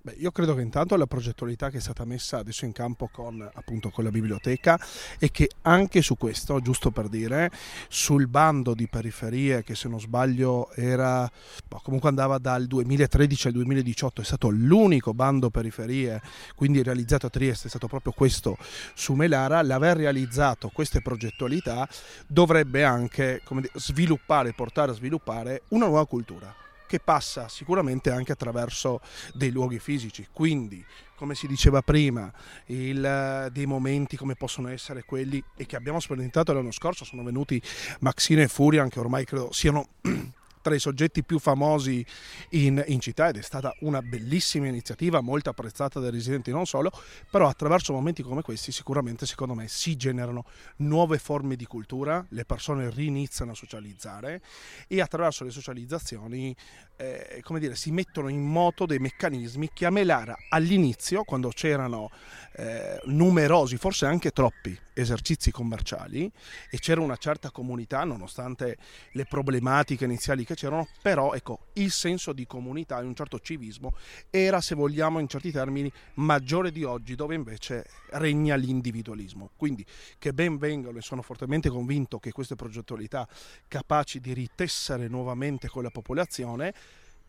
Beh, 0.00 0.14
io 0.18 0.30
credo 0.30 0.54
che 0.54 0.60
intanto 0.60 0.94
la 0.94 1.08
progettualità 1.08 1.70
che 1.70 1.78
è 1.78 1.80
stata 1.80 2.04
messa 2.04 2.38
adesso 2.38 2.64
in 2.64 2.70
campo 2.70 3.08
con, 3.12 3.42
appunto, 3.52 3.90
con 3.90 4.04
la 4.04 4.10
biblioteca 4.10 4.78
e 5.18 5.32
che 5.32 5.50
anche 5.62 6.02
su 6.02 6.16
questo, 6.16 6.60
giusto 6.60 6.92
per 6.92 7.08
dire, 7.08 7.50
sul 7.88 8.28
bando 8.28 8.74
di 8.74 8.86
periferie 8.86 9.64
che 9.64 9.74
se 9.74 9.88
non 9.88 9.98
sbaglio 9.98 10.70
era 10.74 11.28
boh, 11.66 11.80
comunque 11.82 12.08
andava 12.08 12.38
dal 12.38 12.68
2013 12.68 13.48
al 13.48 13.52
2018, 13.54 14.20
è 14.20 14.24
stato 14.24 14.50
l'unico 14.50 15.14
bando 15.14 15.50
periferie, 15.50 16.22
quindi 16.54 16.80
realizzato 16.80 17.26
a 17.26 17.30
Trieste, 17.30 17.66
è 17.66 17.70
stato 17.70 17.88
proprio 17.88 18.12
questo 18.12 18.56
su 18.94 19.14
Melara, 19.14 19.62
l'aver 19.62 19.96
realizzato 19.96 20.70
queste 20.72 21.02
progettualità 21.02 21.88
dovrebbe 22.28 22.84
anche 22.84 23.42
dire, 23.44 23.70
sviluppare, 23.74 24.52
portare 24.52 24.92
a 24.92 24.94
sviluppare 24.94 25.62
una 25.70 25.86
nuova 25.86 26.06
cultura 26.06 26.66
che 26.88 26.98
passa 26.98 27.48
sicuramente 27.48 28.10
anche 28.10 28.32
attraverso 28.32 29.00
dei 29.34 29.50
luoghi 29.50 29.78
fisici. 29.78 30.26
Quindi, 30.32 30.84
come 31.14 31.36
si 31.36 31.46
diceva 31.46 31.82
prima, 31.82 32.32
il, 32.66 33.48
dei 33.52 33.66
momenti 33.66 34.16
come 34.16 34.34
possono 34.34 34.68
essere 34.68 35.04
quelli 35.04 35.42
e 35.56 35.66
che 35.66 35.76
abbiamo 35.76 36.00
sperimentato 36.00 36.52
l'anno 36.52 36.72
scorso, 36.72 37.04
sono 37.04 37.22
venuti 37.22 37.62
Maxine 38.00 38.44
e 38.44 38.48
Furian, 38.48 38.88
che 38.88 38.98
ormai 38.98 39.24
credo 39.24 39.52
siano 39.52 39.88
tra 40.68 40.76
i 40.76 40.80
soggetti 40.80 41.24
più 41.24 41.38
famosi 41.38 42.04
in, 42.50 42.82
in, 42.88 43.00
città 43.00 43.28
ed 43.28 43.38
è 43.38 43.42
stata 43.42 43.74
una 43.80 44.02
bellissima 44.02 44.66
iniziativa, 44.66 45.22
molto 45.22 45.48
apprezzata 45.48 45.98
dai 45.98 46.10
residenti 46.10 46.50
non 46.50 46.66
solo, 46.66 46.92
però 47.30 47.48
attraverso 47.48 47.94
momenti 47.94 48.22
come 48.22 48.42
questi 48.42 48.70
sicuramente 48.70 49.24
secondo 49.24 49.54
me 49.54 49.66
si 49.66 49.96
generano 49.96 50.44
nuove 50.76 51.18
forme 51.18 51.56
di 51.56 51.64
cultura, 51.64 52.24
le 52.30 52.44
persone 52.44 52.90
riniziano 52.90 53.52
a 53.52 53.54
socializzare 53.54 54.42
e 54.86 55.00
attraverso 55.00 55.44
le 55.44 55.50
socializzazioni 55.50 56.54
eh, 56.98 57.40
come 57.42 57.60
dire, 57.60 57.76
si 57.76 57.92
mettono 57.92 58.28
in 58.28 58.42
moto 58.42 58.84
dei 58.84 58.98
meccanismi 58.98 59.70
che 59.72 59.86
a 59.86 59.90
Melara 59.90 60.36
all'inizio, 60.50 61.22
quando 61.22 61.48
c'erano 61.50 62.10
eh, 62.56 63.00
numerosi, 63.04 63.76
forse 63.76 64.04
anche 64.04 64.32
troppi 64.32 64.76
esercizi 64.94 65.52
commerciali 65.52 66.30
e 66.68 66.78
c'era 66.78 67.00
una 67.00 67.16
certa 67.16 67.52
comunità 67.52 68.02
nonostante 68.02 68.76
le 69.12 69.24
problematiche 69.26 70.04
iniziali 70.04 70.44
che 70.44 70.56
c'erano, 70.56 70.88
però 71.00 71.34
ecco, 71.34 71.66
il 71.74 71.92
senso 71.92 72.32
di 72.32 72.46
comunità 72.46 72.98
e 72.98 73.04
un 73.04 73.14
certo 73.14 73.38
civismo 73.38 73.94
era, 74.28 74.60
se 74.60 74.74
vogliamo 74.74 75.20
in 75.20 75.28
certi 75.28 75.52
termini, 75.52 75.90
maggiore 76.14 76.72
di 76.72 76.82
oggi 76.82 77.14
dove 77.14 77.36
invece 77.36 77.86
regna 78.10 78.56
l'individualismo. 78.56 79.50
Quindi 79.56 79.86
che 80.18 80.32
ben 80.32 80.58
vengano 80.58 80.98
e 80.98 81.02
sono 81.02 81.22
fortemente 81.22 81.68
convinto 81.68 82.18
che 82.18 82.32
queste 82.32 82.56
progettualità 82.56 83.28
capaci 83.68 84.18
di 84.18 84.32
ritessere 84.32 85.06
nuovamente 85.06 85.68
con 85.68 85.84
la 85.84 85.90
popolazione, 85.90 86.74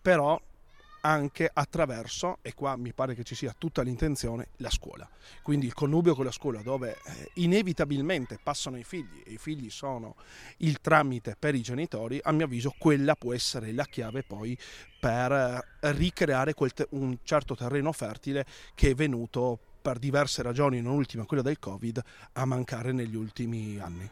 però 0.01 0.39
anche 1.01 1.49
attraverso, 1.51 2.39
e 2.41 2.53
qua 2.53 2.75
mi 2.75 2.93
pare 2.93 3.15
che 3.15 3.23
ci 3.23 3.35
sia 3.35 3.55
tutta 3.57 3.81
l'intenzione, 3.81 4.49
la 4.57 4.69
scuola. 4.69 5.07
Quindi 5.41 5.65
il 5.65 5.73
connubio 5.73 6.15
con 6.15 6.25
la 6.25 6.31
scuola 6.31 6.61
dove 6.61 6.91
eh, 6.91 7.31
inevitabilmente 7.35 8.39
passano 8.41 8.77
i 8.77 8.83
figli 8.83 9.23
e 9.25 9.33
i 9.33 9.37
figli 9.37 9.69
sono 9.69 10.15
il 10.57 10.79
tramite 10.81 11.35
per 11.37 11.55
i 11.55 11.61
genitori, 11.61 12.19
a 12.21 12.31
mio 12.31 12.45
avviso 12.45 12.73
quella 12.77 13.15
può 13.15 13.33
essere 13.33 13.71
la 13.71 13.85
chiave 13.85 14.23
poi 14.23 14.57
per 14.99 15.31
eh, 15.31 15.91
ricreare 15.93 16.53
te- 16.53 16.87
un 16.91 17.17
certo 17.23 17.55
terreno 17.55 17.91
fertile 17.91 18.45
che 18.75 18.89
è 18.89 18.95
venuto 18.95 19.57
per 19.81 19.97
diverse 19.97 20.41
ragioni, 20.41 20.81
non 20.81 20.93
ultima 20.93 21.25
quella 21.25 21.43
del 21.43 21.57
Covid, 21.57 22.03
a 22.33 22.45
mancare 22.45 22.91
negli 22.91 23.15
ultimi 23.15 23.79
anni. 23.79 24.09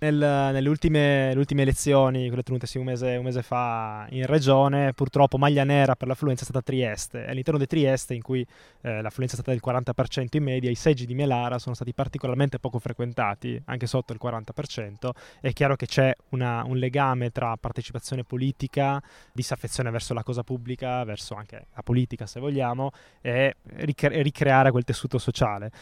Nel, 0.00 0.14
nelle, 0.16 0.68
ultime, 0.68 1.32
ultime, 1.34 1.62
elezioni, 1.62 2.28
quelle 2.28 2.44
tenutesi 2.44 2.78
un 2.78 2.84
mese, 2.84 3.16
un 3.16 3.24
mese, 3.24 3.42
fa 3.42 4.06
in 4.10 4.26
regione, 4.26 4.92
purtroppo 4.92 5.38
maglia 5.38 5.64
nera 5.64 5.96
per 5.96 6.06
l'affluenza 6.06 6.42
è 6.42 6.44
stata 6.44 6.62
Trieste. 6.62 7.26
All'interno 7.26 7.58
di 7.58 7.66
Trieste, 7.66 8.14
in 8.14 8.22
cui 8.22 8.46
eh, 8.82 9.02
l'affluenza 9.02 9.34
è 9.36 9.40
stata 9.40 9.50
del 9.50 9.60
40% 9.60 10.36
in 10.36 10.44
media, 10.44 10.70
i 10.70 10.76
seggi 10.76 11.04
di 11.04 11.14
Melara 11.14 11.58
sono 11.58 11.74
stati 11.74 11.92
particolarmente 11.92 12.60
poco 12.60 12.78
frequentati, 12.78 13.60
anche 13.64 13.88
sotto 13.88 14.12
il 14.12 14.20
40%. 14.22 15.10
È 15.40 15.52
chiaro 15.52 15.74
che 15.74 15.86
c'è 15.86 16.14
una, 16.28 16.62
un 16.64 16.76
legame 16.76 17.30
tra 17.32 17.56
partecipazione 17.56 18.22
politica, 18.22 19.02
disaffezione 19.32 19.90
verso 19.90 20.14
la 20.14 20.22
cosa 20.22 20.44
pubblica, 20.44 21.02
verso 21.02 21.34
anche 21.34 21.66
la 21.74 21.82
politica 21.82 22.24
se 22.26 22.38
vogliamo, 22.38 22.92
e 23.20 23.56
ricre- 23.78 24.22
ricreare 24.22 24.70
quel 24.70 24.84
tessuto 24.84 25.18
sociale. 25.18 25.72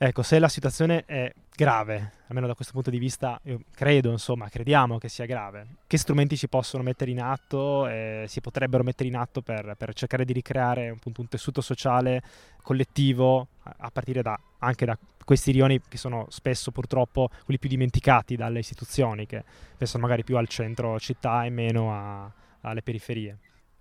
Ecco, 0.00 0.22
se 0.22 0.38
la 0.38 0.48
situazione 0.48 1.04
è 1.06 1.32
grave, 1.56 2.12
almeno 2.28 2.46
da 2.46 2.54
questo 2.54 2.72
punto 2.72 2.88
di 2.88 3.00
vista, 3.00 3.40
io 3.42 3.62
credo, 3.74 4.12
insomma, 4.12 4.48
crediamo 4.48 4.96
che 4.96 5.08
sia 5.08 5.26
grave, 5.26 5.66
che 5.88 5.98
strumenti 5.98 6.36
si 6.36 6.46
possono 6.46 6.84
mettere 6.84 7.10
in 7.10 7.20
atto, 7.20 7.88
eh, 7.88 8.24
si 8.28 8.40
potrebbero 8.40 8.84
mettere 8.84 9.08
in 9.08 9.16
atto 9.16 9.42
per, 9.42 9.74
per 9.76 9.92
cercare 9.94 10.24
di 10.24 10.32
ricreare 10.32 10.90
appunto, 10.90 11.20
un 11.20 11.26
tessuto 11.26 11.60
sociale 11.60 12.22
collettivo 12.62 13.48
a, 13.62 13.90
partire 13.90 14.22
da, 14.22 14.38
anche 14.58 14.84
da 14.84 14.96
questi 15.24 15.50
rioni 15.50 15.80
che 15.88 15.98
sono 15.98 16.26
spesso 16.28 16.70
purtroppo 16.70 17.28
quelli 17.44 17.58
più 17.58 17.68
dimenticati 17.68 18.36
dalle 18.36 18.60
istituzioni, 18.60 19.26
che 19.26 19.42
pensano 19.76 20.04
magari 20.04 20.22
più 20.22 20.36
al 20.36 20.46
centro 20.46 21.00
città 21.00 21.44
e 21.44 21.50
meno 21.50 21.92
a, 21.92 22.32
alle 22.60 22.82
periferie. 22.82 23.36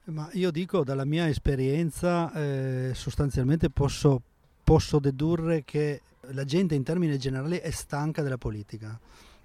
Ma 0.06 0.30
io 0.34 0.52
dico, 0.52 0.84
dalla 0.84 1.06
mia 1.06 1.28
esperienza, 1.28 2.32
eh, 2.34 2.92
sostanzialmente 2.94 3.70
posso, 3.70 4.22
posso 4.68 5.00
dedurre 5.00 5.64
che 5.64 6.02
la 6.32 6.44
gente 6.44 6.76
in 6.76 6.84
termini 6.84 7.18
generali 7.18 7.58
è 7.58 7.72
stanca 7.72 8.22
della 8.22 8.38
politica. 8.38 9.00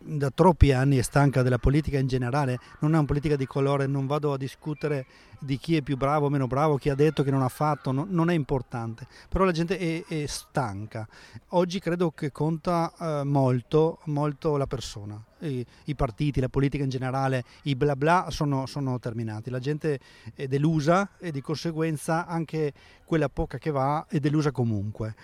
Da 0.05 0.31
troppi 0.31 0.73
anni 0.73 0.97
è 0.97 1.03
stanca 1.03 1.43
della 1.43 1.59
politica 1.59 1.97
in 1.97 2.09
generale, 2.09 2.59
non 2.81 2.93
è 2.95 2.97
una 2.97 3.07
politica 3.07 3.37
di 3.37 3.47
colore, 3.47 3.87
non 3.87 4.07
vado 4.07 4.33
a 4.33 4.37
discutere 4.37 5.07
di 5.39 5.59
chi 5.59 5.77
è 5.77 5.83
più 5.83 5.97
bravo 5.97 6.27
o 6.27 6.29
meno 6.29 6.49
bravo, 6.49 6.77
chi 6.77 6.89
ha 6.89 6.97
detto 6.97 7.23
che 7.23 7.31
non 7.31 7.43
ha 7.43 7.49
fatto, 7.49 7.93
no, 7.93 8.05
non 8.09 8.29
è 8.29 8.35
importante, 8.35 9.07
però 9.29 9.45
la 9.45 9.53
gente 9.53 9.79
è, 9.79 10.05
è 10.05 10.27
stanca. 10.27 11.07
Oggi 11.51 11.79
credo 11.79 12.11
che 12.11 12.33
conta 12.33 12.93
eh, 12.99 13.25
molto, 13.25 14.01
molto 14.07 14.57
la 14.57 14.67
persona. 14.67 15.23
I, 15.39 15.65
I, 15.85 15.95
partiti, 15.95 16.41
la 16.41 16.49
politica 16.49 16.83
in 16.83 16.91
generale, 16.91 17.45
i 17.63 17.77
bla 17.77 17.95
bla 17.95 18.27
sono, 18.31 18.67
sono 18.67 18.99
terminati. 18.99 19.51
La 19.51 19.61
gente 19.61 20.01
è 20.35 20.49
delusa 20.49 21.11
e 21.19 21.31
di 21.31 21.41
conseguenza 21.41 22.27
anche 22.27 22.73
quella 23.05 23.29
poca 23.29 23.59
che 23.59 23.71
va 23.71 24.07
è 24.09 24.19
delusa 24.19 24.51
comunque. 24.51 25.15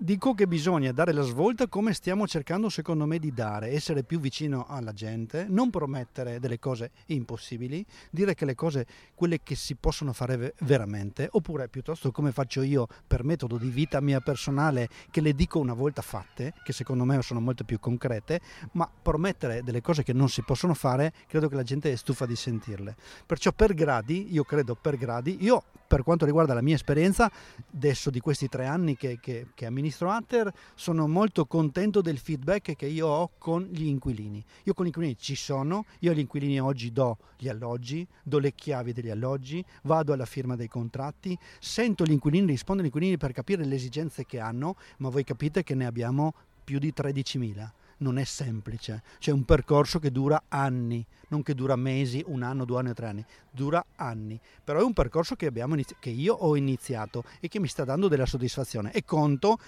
Dico 0.00 0.32
che 0.32 0.46
bisogna 0.46 0.92
dare 0.92 1.12
la 1.12 1.22
svolta 1.22 1.66
come 1.66 1.92
stiamo 1.92 2.24
cercando 2.28 2.68
secondo 2.68 3.04
me 3.04 3.18
di 3.18 3.32
dare, 3.32 3.70
essere 3.70 4.04
più 4.04 4.20
vicino 4.20 4.64
alla 4.68 4.92
gente, 4.92 5.46
non 5.48 5.70
promettere 5.70 6.38
delle 6.38 6.60
cose 6.60 6.92
impossibili, 7.06 7.84
dire 8.08 8.36
che 8.36 8.44
le 8.44 8.54
cose, 8.54 8.86
quelle 9.16 9.42
che 9.42 9.56
si 9.56 9.74
possono 9.74 10.12
fare 10.12 10.54
veramente, 10.60 11.26
oppure 11.32 11.68
piuttosto 11.68 12.12
come 12.12 12.30
faccio 12.30 12.62
io 12.62 12.86
per 13.08 13.24
metodo 13.24 13.58
di 13.58 13.70
vita 13.70 14.00
mia 14.00 14.20
personale, 14.20 14.88
che 15.10 15.20
le 15.20 15.34
dico 15.34 15.58
una 15.58 15.74
volta 15.74 16.00
fatte, 16.00 16.54
che 16.62 16.72
secondo 16.72 17.02
me 17.02 17.20
sono 17.20 17.40
molto 17.40 17.64
più 17.64 17.80
concrete, 17.80 18.40
ma 18.74 18.88
promettere 18.88 19.64
delle 19.64 19.80
cose 19.80 20.04
che 20.04 20.12
non 20.12 20.28
si 20.28 20.42
possono 20.42 20.74
fare, 20.74 21.12
credo 21.26 21.48
che 21.48 21.56
la 21.56 21.64
gente 21.64 21.90
è 21.90 21.96
stufa 21.96 22.24
di 22.24 22.36
sentirle. 22.36 22.94
Perciò 23.26 23.50
per 23.50 23.74
gradi, 23.74 24.32
io 24.32 24.44
credo 24.44 24.76
per 24.76 24.96
gradi, 24.96 25.38
io 25.40 25.64
per 25.88 26.02
quanto 26.02 26.26
riguarda 26.26 26.52
la 26.52 26.60
mia 26.60 26.74
esperienza, 26.74 27.32
adesso 27.74 28.10
di 28.10 28.20
questi 28.20 28.46
tre 28.48 28.66
anni 28.66 28.94
che, 28.94 29.18
che, 29.20 29.48
che 29.54 29.66
amministro 29.66 30.10
Hunter, 30.10 30.52
sono 30.74 31.08
molto 31.08 31.46
contento 31.46 32.02
del 32.02 32.18
feedback 32.18 32.76
che 32.76 32.86
io 32.86 33.06
ho 33.08 33.30
con 33.38 33.62
gli 33.62 33.86
inquilini. 33.86 34.44
Io 34.64 34.74
con 34.74 34.84
gli 34.84 34.88
inquilini 34.88 35.16
ci 35.18 35.34
sono, 35.34 35.86
io 36.00 36.12
agli 36.12 36.18
inquilini 36.18 36.60
oggi 36.60 36.92
do 36.92 37.16
gli 37.38 37.48
alloggi, 37.48 38.06
do 38.22 38.38
le 38.38 38.52
chiavi 38.54 38.92
degli 38.92 39.10
alloggi, 39.10 39.64
vado 39.82 40.12
alla 40.12 40.26
firma 40.26 40.56
dei 40.56 40.68
contratti, 40.68 41.36
sento 41.58 42.04
gli 42.04 42.12
inquilini, 42.12 42.46
rispondo 42.46 42.82
agli 42.82 42.88
inquilini 42.88 43.16
per 43.16 43.32
capire 43.32 43.64
le 43.64 43.74
esigenze 43.74 44.26
che 44.26 44.38
hanno, 44.38 44.76
ma 44.98 45.08
voi 45.08 45.24
capite 45.24 45.64
che 45.64 45.74
ne 45.74 45.86
abbiamo 45.86 46.34
più 46.62 46.78
di 46.78 46.92
13.000 46.94 47.70
non 47.98 48.18
è 48.18 48.24
semplice, 48.24 49.02
c'è 49.18 49.30
un 49.30 49.44
percorso 49.44 49.98
che 49.98 50.10
dura 50.10 50.44
anni, 50.48 51.04
non 51.28 51.42
che 51.42 51.54
dura 51.54 51.76
mesi, 51.76 52.22
un 52.26 52.42
anno, 52.42 52.64
due 52.64 52.78
anni 52.78 52.90
o 52.90 52.94
tre 52.94 53.06
anni, 53.06 53.24
dura 53.50 53.84
anni, 53.96 54.38
però 54.62 54.80
è 54.80 54.84
un 54.84 54.92
percorso 54.92 55.34
che, 55.34 55.50
inizi- 55.54 55.96
che 55.98 56.10
io 56.10 56.34
ho 56.34 56.56
iniziato 56.56 57.24
e 57.40 57.48
che 57.48 57.60
mi 57.60 57.68
sta 57.68 57.84
dando 57.84 58.08
della 58.08 58.26
soddisfazione 58.26 58.92
e 58.92 59.04
conto 59.04 59.58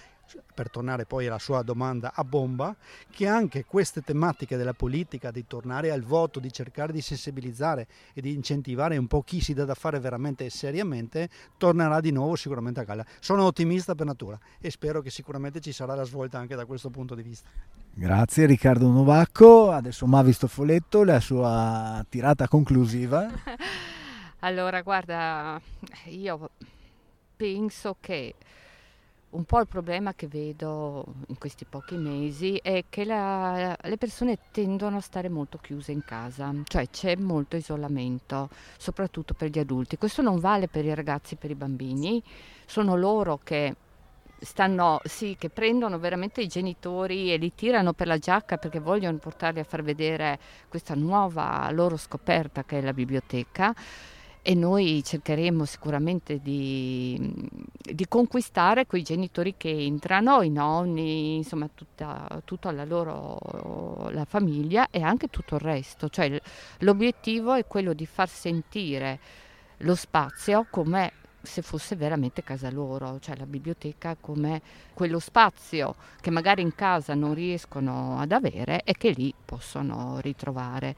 per 0.54 0.70
tornare 0.70 1.06
poi 1.06 1.26
alla 1.26 1.38
sua 1.38 1.62
domanda 1.62 2.12
a 2.14 2.24
bomba, 2.24 2.76
che 3.10 3.26
anche 3.26 3.64
queste 3.64 4.02
tematiche 4.02 4.56
della 4.56 4.74
politica, 4.74 5.30
di 5.30 5.46
tornare 5.46 5.90
al 5.90 6.02
voto, 6.02 6.38
di 6.38 6.52
cercare 6.52 6.92
di 6.92 7.00
sensibilizzare 7.00 7.88
e 8.12 8.20
di 8.20 8.32
incentivare 8.32 8.96
un 8.96 9.06
po' 9.06 9.22
chi 9.22 9.40
si 9.40 9.54
dà 9.54 9.64
da 9.64 9.74
fare 9.74 9.98
veramente 9.98 10.44
e 10.44 10.50
seriamente, 10.50 11.28
tornerà 11.56 12.00
di 12.00 12.12
nuovo 12.12 12.36
sicuramente 12.36 12.80
a 12.80 12.84
galla. 12.84 13.04
Sono 13.18 13.44
ottimista 13.44 13.94
per 13.94 14.06
natura 14.06 14.38
e 14.60 14.70
spero 14.70 15.00
che 15.00 15.10
sicuramente 15.10 15.60
ci 15.60 15.72
sarà 15.72 15.94
la 15.94 16.04
svolta 16.04 16.38
anche 16.38 16.54
da 16.54 16.66
questo 16.66 16.90
punto 16.90 17.14
di 17.14 17.22
vista. 17.22 17.79
Grazie 17.92 18.46
Riccardo 18.46 18.88
Novacco, 18.88 19.70
adesso 19.70 20.06
Mavi 20.06 20.32
Stoffoletto, 20.32 21.04
la 21.04 21.20
sua 21.20 22.04
tirata 22.08 22.48
conclusiva. 22.48 23.28
Allora, 24.42 24.80
guarda, 24.80 25.60
io 26.06 26.48
penso 27.36 27.96
che 28.00 28.34
un 29.30 29.44
po' 29.44 29.60
il 29.60 29.66
problema 29.66 30.14
che 30.14 30.26
vedo 30.28 31.04
in 31.28 31.36
questi 31.36 31.66
pochi 31.66 31.96
mesi 31.96 32.56
è 32.56 32.84
che 32.88 33.04
la, 33.04 33.76
le 33.78 33.96
persone 33.98 34.38
tendono 34.50 34.96
a 34.96 35.00
stare 35.00 35.28
molto 35.28 35.58
chiuse 35.58 35.92
in 35.92 36.02
casa, 36.04 36.54
cioè 36.64 36.88
c'è 36.88 37.16
molto 37.16 37.56
isolamento, 37.56 38.48
soprattutto 38.78 39.34
per 39.34 39.50
gli 39.50 39.58
adulti. 39.58 39.98
Questo 39.98 40.22
non 40.22 40.40
vale 40.40 40.68
per 40.68 40.86
i 40.86 40.94
ragazzi, 40.94 41.36
per 41.36 41.50
i 41.50 41.54
bambini, 41.54 42.22
sono 42.64 42.96
loro 42.96 43.38
che 43.44 43.76
stanno, 44.40 45.00
sì, 45.04 45.36
che 45.38 45.50
prendono 45.50 45.98
veramente 45.98 46.40
i 46.40 46.46
genitori 46.46 47.32
e 47.32 47.36
li 47.36 47.52
tirano 47.54 47.92
per 47.92 48.06
la 48.06 48.18
giacca 48.18 48.56
perché 48.56 48.80
vogliono 48.80 49.18
portarli 49.18 49.60
a 49.60 49.64
far 49.64 49.82
vedere 49.82 50.38
questa 50.68 50.94
nuova 50.94 51.68
loro 51.72 51.96
scoperta 51.96 52.64
che 52.64 52.78
è 52.78 52.80
la 52.80 52.92
biblioteca 52.92 53.74
e 54.42 54.54
noi 54.54 55.02
cercheremo 55.04 55.66
sicuramente 55.66 56.40
di, 56.40 57.46
di, 57.70 58.08
conquistare 58.08 58.86
quei 58.86 59.02
genitori 59.02 59.54
che 59.56 59.68
entrano, 59.68 60.40
i 60.40 60.48
nonni, 60.48 61.36
insomma 61.36 61.68
tutta, 61.72 62.40
tutta 62.46 62.70
la 62.70 62.86
loro 62.86 64.08
la 64.10 64.24
famiglia 64.24 64.88
e 64.90 65.02
anche 65.02 65.28
tutto 65.28 65.56
il 65.56 65.60
resto. 65.60 66.08
Cioè, 66.08 66.40
l'obiettivo 66.78 67.52
è 67.52 67.66
quello 67.66 67.92
di 67.92 68.06
far 68.06 68.30
sentire 68.30 69.20
lo 69.78 69.94
spazio 69.94 70.66
come 70.70 71.12
se 71.42 71.62
fosse 71.62 71.96
veramente 71.96 72.42
casa 72.42 72.70
loro, 72.70 73.18
cioè 73.20 73.36
la 73.36 73.46
biblioteca 73.46 74.16
come 74.20 74.60
quello 74.94 75.18
spazio 75.18 75.94
che 76.20 76.30
magari 76.30 76.62
in 76.62 76.74
casa 76.74 77.14
non 77.14 77.34
riescono 77.34 78.18
ad 78.18 78.32
avere 78.32 78.82
e 78.84 78.92
che 78.92 79.10
lì 79.10 79.32
possono 79.44 80.18
ritrovare. 80.20 80.96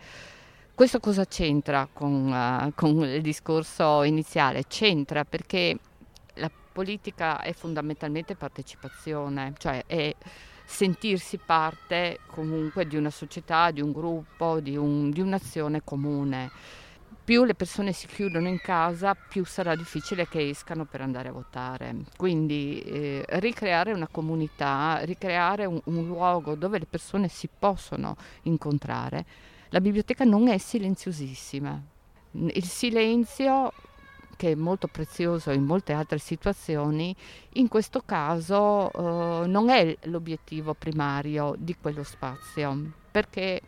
Questo 0.75 1.01
cosa 1.01 1.27
c'entra 1.27 1.87
con, 1.93 2.33
uh, 2.33 2.73
con 2.75 3.05
il 3.05 3.21
discorso 3.21 4.03
iniziale? 4.03 4.65
C'entra 4.67 5.25
perché 5.25 5.79
la 6.35 6.51
politica 6.73 7.41
è 7.41 7.53
fondamentalmente 7.53 8.35
partecipazione, 8.35 9.53
cioè 9.59 9.85
è 9.87 10.15
sentirsi 10.65 11.37
parte 11.37 12.21
comunque 12.27 12.87
di 12.87 12.97
una 12.97 13.11
società, 13.11 13.71
di 13.71 13.83
un 13.83 13.93
gruppo, 13.93 14.61
di, 14.61 14.77
un, 14.77 15.11
di, 15.11 15.21
un'azione 15.21 15.83
comune. 15.85 16.51
Più 17.25 17.45
le 17.45 17.55
persone 17.55 17.93
si 17.93 18.07
chiudono 18.07 18.49
in 18.49 18.61
casa, 18.61 19.15
più 19.15 19.45
sarà 19.45 19.77
difficile 19.77 20.27
che 20.29 20.49
escano 20.49 20.85
per 20.85 21.01
andare 21.01 21.29
a 21.29 21.33
votare. 21.33 21.95
Quindi 22.17 22.81
eh, 22.81 23.25
ricreare 23.41 23.93
una 23.93 24.09
comunità, 24.09 25.01
ricreare 25.05 25.65
un, 25.65 25.81
un 25.85 26.07
luogo 26.07 26.55
dove 26.55 26.79
le 26.79 26.87
persone 26.87 27.29
si 27.29 27.49
possono 27.59 28.17
incontrare 28.43 29.51
la 29.73 29.81
biblioteca 29.81 30.25
non 30.25 30.49
è 30.49 30.59
silenziosissima. 30.59 31.81
Il 32.33 32.65
silenzio, 32.65 33.73
che 34.37 34.51
è 34.51 34.55
molto 34.55 34.87
prezioso 34.87 35.51
in 35.51 35.65
molte 35.65 35.95
altre 35.95 36.19
situazioni, 36.19 37.17
in 37.55 37.69
questo 37.69 38.03
caso 38.05 38.91
eh, 38.93 39.47
non 39.47 39.71
è 39.71 39.97
l'obiettivo 40.03 40.75
primario 40.75 41.55
di 41.57 41.75
quello 41.81 42.03
spazio, 42.03 42.93
perché 43.11 43.63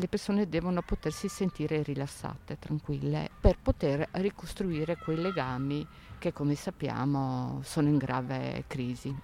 le 0.00 0.08
persone 0.08 0.48
devono 0.48 0.82
potersi 0.82 1.28
sentire 1.28 1.82
rilassate, 1.82 2.58
tranquille, 2.58 3.28
per 3.38 3.58
poter 3.62 4.08
ricostruire 4.12 4.96
quei 4.96 5.20
legami 5.20 5.86
che, 6.18 6.32
come 6.32 6.54
sappiamo, 6.54 7.60
sono 7.62 7.88
in 7.88 7.98
grave 7.98 8.64
crisi. 8.66 9.14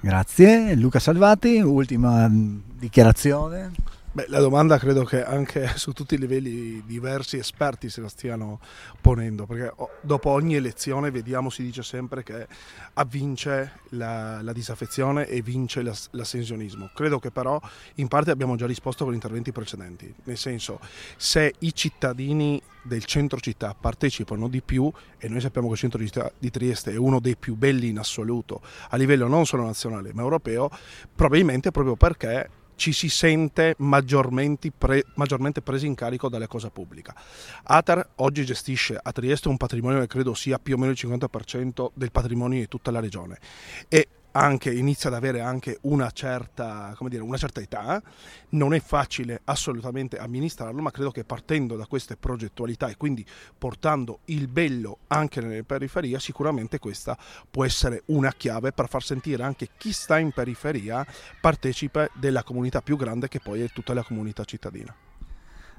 Grazie. 0.00 0.74
Luca 0.74 0.98
Salvati, 0.98 1.60
ultima 1.60 2.28
dichiarazione. 2.30 3.72
Beh, 4.16 4.28
la 4.28 4.40
domanda 4.40 4.78
credo 4.78 5.04
che 5.04 5.22
anche 5.22 5.72
su 5.76 5.92
tutti 5.92 6.14
i 6.14 6.18
livelli 6.18 6.82
diversi 6.86 7.36
esperti 7.36 7.90
se 7.90 8.00
la 8.00 8.08
stiano 8.08 8.60
ponendo, 8.98 9.44
perché 9.44 9.74
dopo 10.00 10.30
ogni 10.30 10.54
elezione 10.54 11.10
vediamo, 11.10 11.50
si 11.50 11.62
dice 11.62 11.82
sempre 11.82 12.22
che 12.22 12.46
avvince 12.94 13.80
la, 13.90 14.40
la 14.40 14.54
disaffezione 14.54 15.26
e 15.26 15.42
vince 15.42 15.82
l'astensionismo. 15.82 16.88
Credo 16.94 17.18
che 17.18 17.30
però 17.30 17.60
in 17.96 18.08
parte 18.08 18.30
abbiamo 18.30 18.56
già 18.56 18.64
risposto 18.64 19.04
con 19.04 19.12
gli 19.12 19.16
interventi 19.16 19.52
precedenti, 19.52 20.10
nel 20.24 20.38
senso 20.38 20.80
se 21.18 21.52
i 21.58 21.74
cittadini 21.74 22.58
del 22.84 23.04
centro 23.04 23.38
città 23.38 23.76
partecipano 23.78 24.48
di 24.48 24.62
più 24.62 24.90
e 25.18 25.28
noi 25.28 25.42
sappiamo 25.42 25.66
che 25.66 25.74
il 25.74 25.80
centro 25.80 26.02
città 26.02 26.32
di 26.38 26.48
Trieste 26.48 26.92
è 26.92 26.96
uno 26.96 27.20
dei 27.20 27.36
più 27.36 27.54
belli 27.54 27.88
in 27.88 27.98
assoluto 27.98 28.62
a 28.88 28.96
livello 28.96 29.26
non 29.26 29.44
solo 29.44 29.64
nazionale 29.64 30.14
ma 30.14 30.22
europeo, 30.22 30.70
probabilmente 31.14 31.70
proprio 31.70 31.96
perché 31.96 32.48
ci 32.76 32.92
si 32.92 33.08
sente 33.08 33.74
maggiormente, 33.78 34.70
pre, 34.76 35.04
maggiormente, 35.14 35.62
presi 35.62 35.86
in 35.86 35.94
carico 35.94 36.28
dalla 36.28 36.46
cosa 36.46 36.70
pubblica. 36.70 37.14
Ater 37.64 38.10
oggi 38.16 38.44
gestisce 38.44 38.98
a 39.02 39.12
Trieste 39.12 39.48
un 39.48 39.56
patrimonio 39.56 40.00
che 40.00 40.06
credo 40.06 40.34
sia 40.34 40.58
più 40.58 40.74
o 40.74 40.78
meno 40.78 40.92
il 40.92 40.98
50% 41.00 41.90
del 41.94 42.12
patrimonio 42.12 42.60
di 42.60 42.68
tutta 42.68 42.90
la 42.90 43.00
regione 43.00 43.38
e 43.88 44.08
anche, 44.36 44.72
inizia 44.72 45.08
ad 45.08 45.16
avere 45.16 45.40
anche 45.40 45.78
una 45.82 46.10
certa, 46.10 46.94
dire, 47.08 47.22
una 47.22 47.38
certa 47.38 47.60
età, 47.60 48.02
non 48.50 48.74
è 48.74 48.80
facile 48.80 49.40
assolutamente 49.44 50.18
amministrarlo, 50.18 50.82
ma 50.82 50.90
credo 50.90 51.10
che 51.10 51.24
partendo 51.24 51.76
da 51.76 51.86
queste 51.86 52.16
progettualità 52.16 52.88
e 52.88 52.96
quindi 52.96 53.24
portando 53.56 54.20
il 54.26 54.48
bello 54.48 54.98
anche 55.06 55.40
nelle 55.40 55.64
periferie, 55.64 56.20
sicuramente 56.20 56.78
questa 56.78 57.16
può 57.50 57.64
essere 57.64 58.02
una 58.06 58.32
chiave 58.32 58.72
per 58.72 58.88
far 58.88 59.02
sentire 59.02 59.42
anche 59.42 59.70
chi 59.76 59.92
sta 59.92 60.18
in 60.18 60.32
periferia 60.32 61.06
partecipe 61.40 62.10
della 62.14 62.42
comunità 62.42 62.82
più 62.82 62.96
grande 62.96 63.28
che 63.28 63.40
poi 63.40 63.62
è 63.62 63.70
tutta 63.70 63.94
la 63.94 64.02
comunità 64.02 64.44
cittadina. 64.44 64.94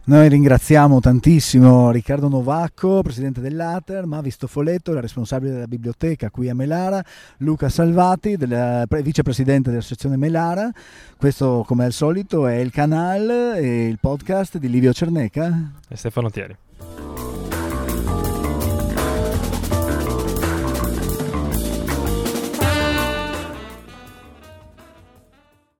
Noi 0.07 0.29
ringraziamo 0.29 1.01
tantissimo 1.01 1.91
Riccardo 1.91 2.29
Novacco, 2.29 3.01
presidente 3.01 3.41
dell'Ater, 3.41 4.05
Mavis 4.05 4.37
Tofoletto, 4.37 4.93
la 4.93 5.01
responsabile 5.01 5.51
della 5.51 5.67
biblioteca 5.67 6.29
qui 6.29 6.47
a 6.47 6.55
Melara, 6.55 7.03
Luca 7.39 7.67
Salvati, 7.67 8.37
della, 8.37 8.85
vicepresidente 8.87 9.69
della 9.69 9.81
sezione 9.81 10.15
Melara. 10.15 10.71
Questo, 11.17 11.65
come 11.67 11.83
al 11.83 11.91
solito, 11.91 12.47
è 12.47 12.55
il 12.55 12.71
canale 12.71 13.57
e 13.57 13.87
il 13.87 13.99
podcast 13.99 14.57
di 14.59 14.69
Livio 14.69 14.93
Cerneca 14.93 15.73
e 15.89 15.97
Stefano 15.97 16.29
Thieri. 16.29 16.55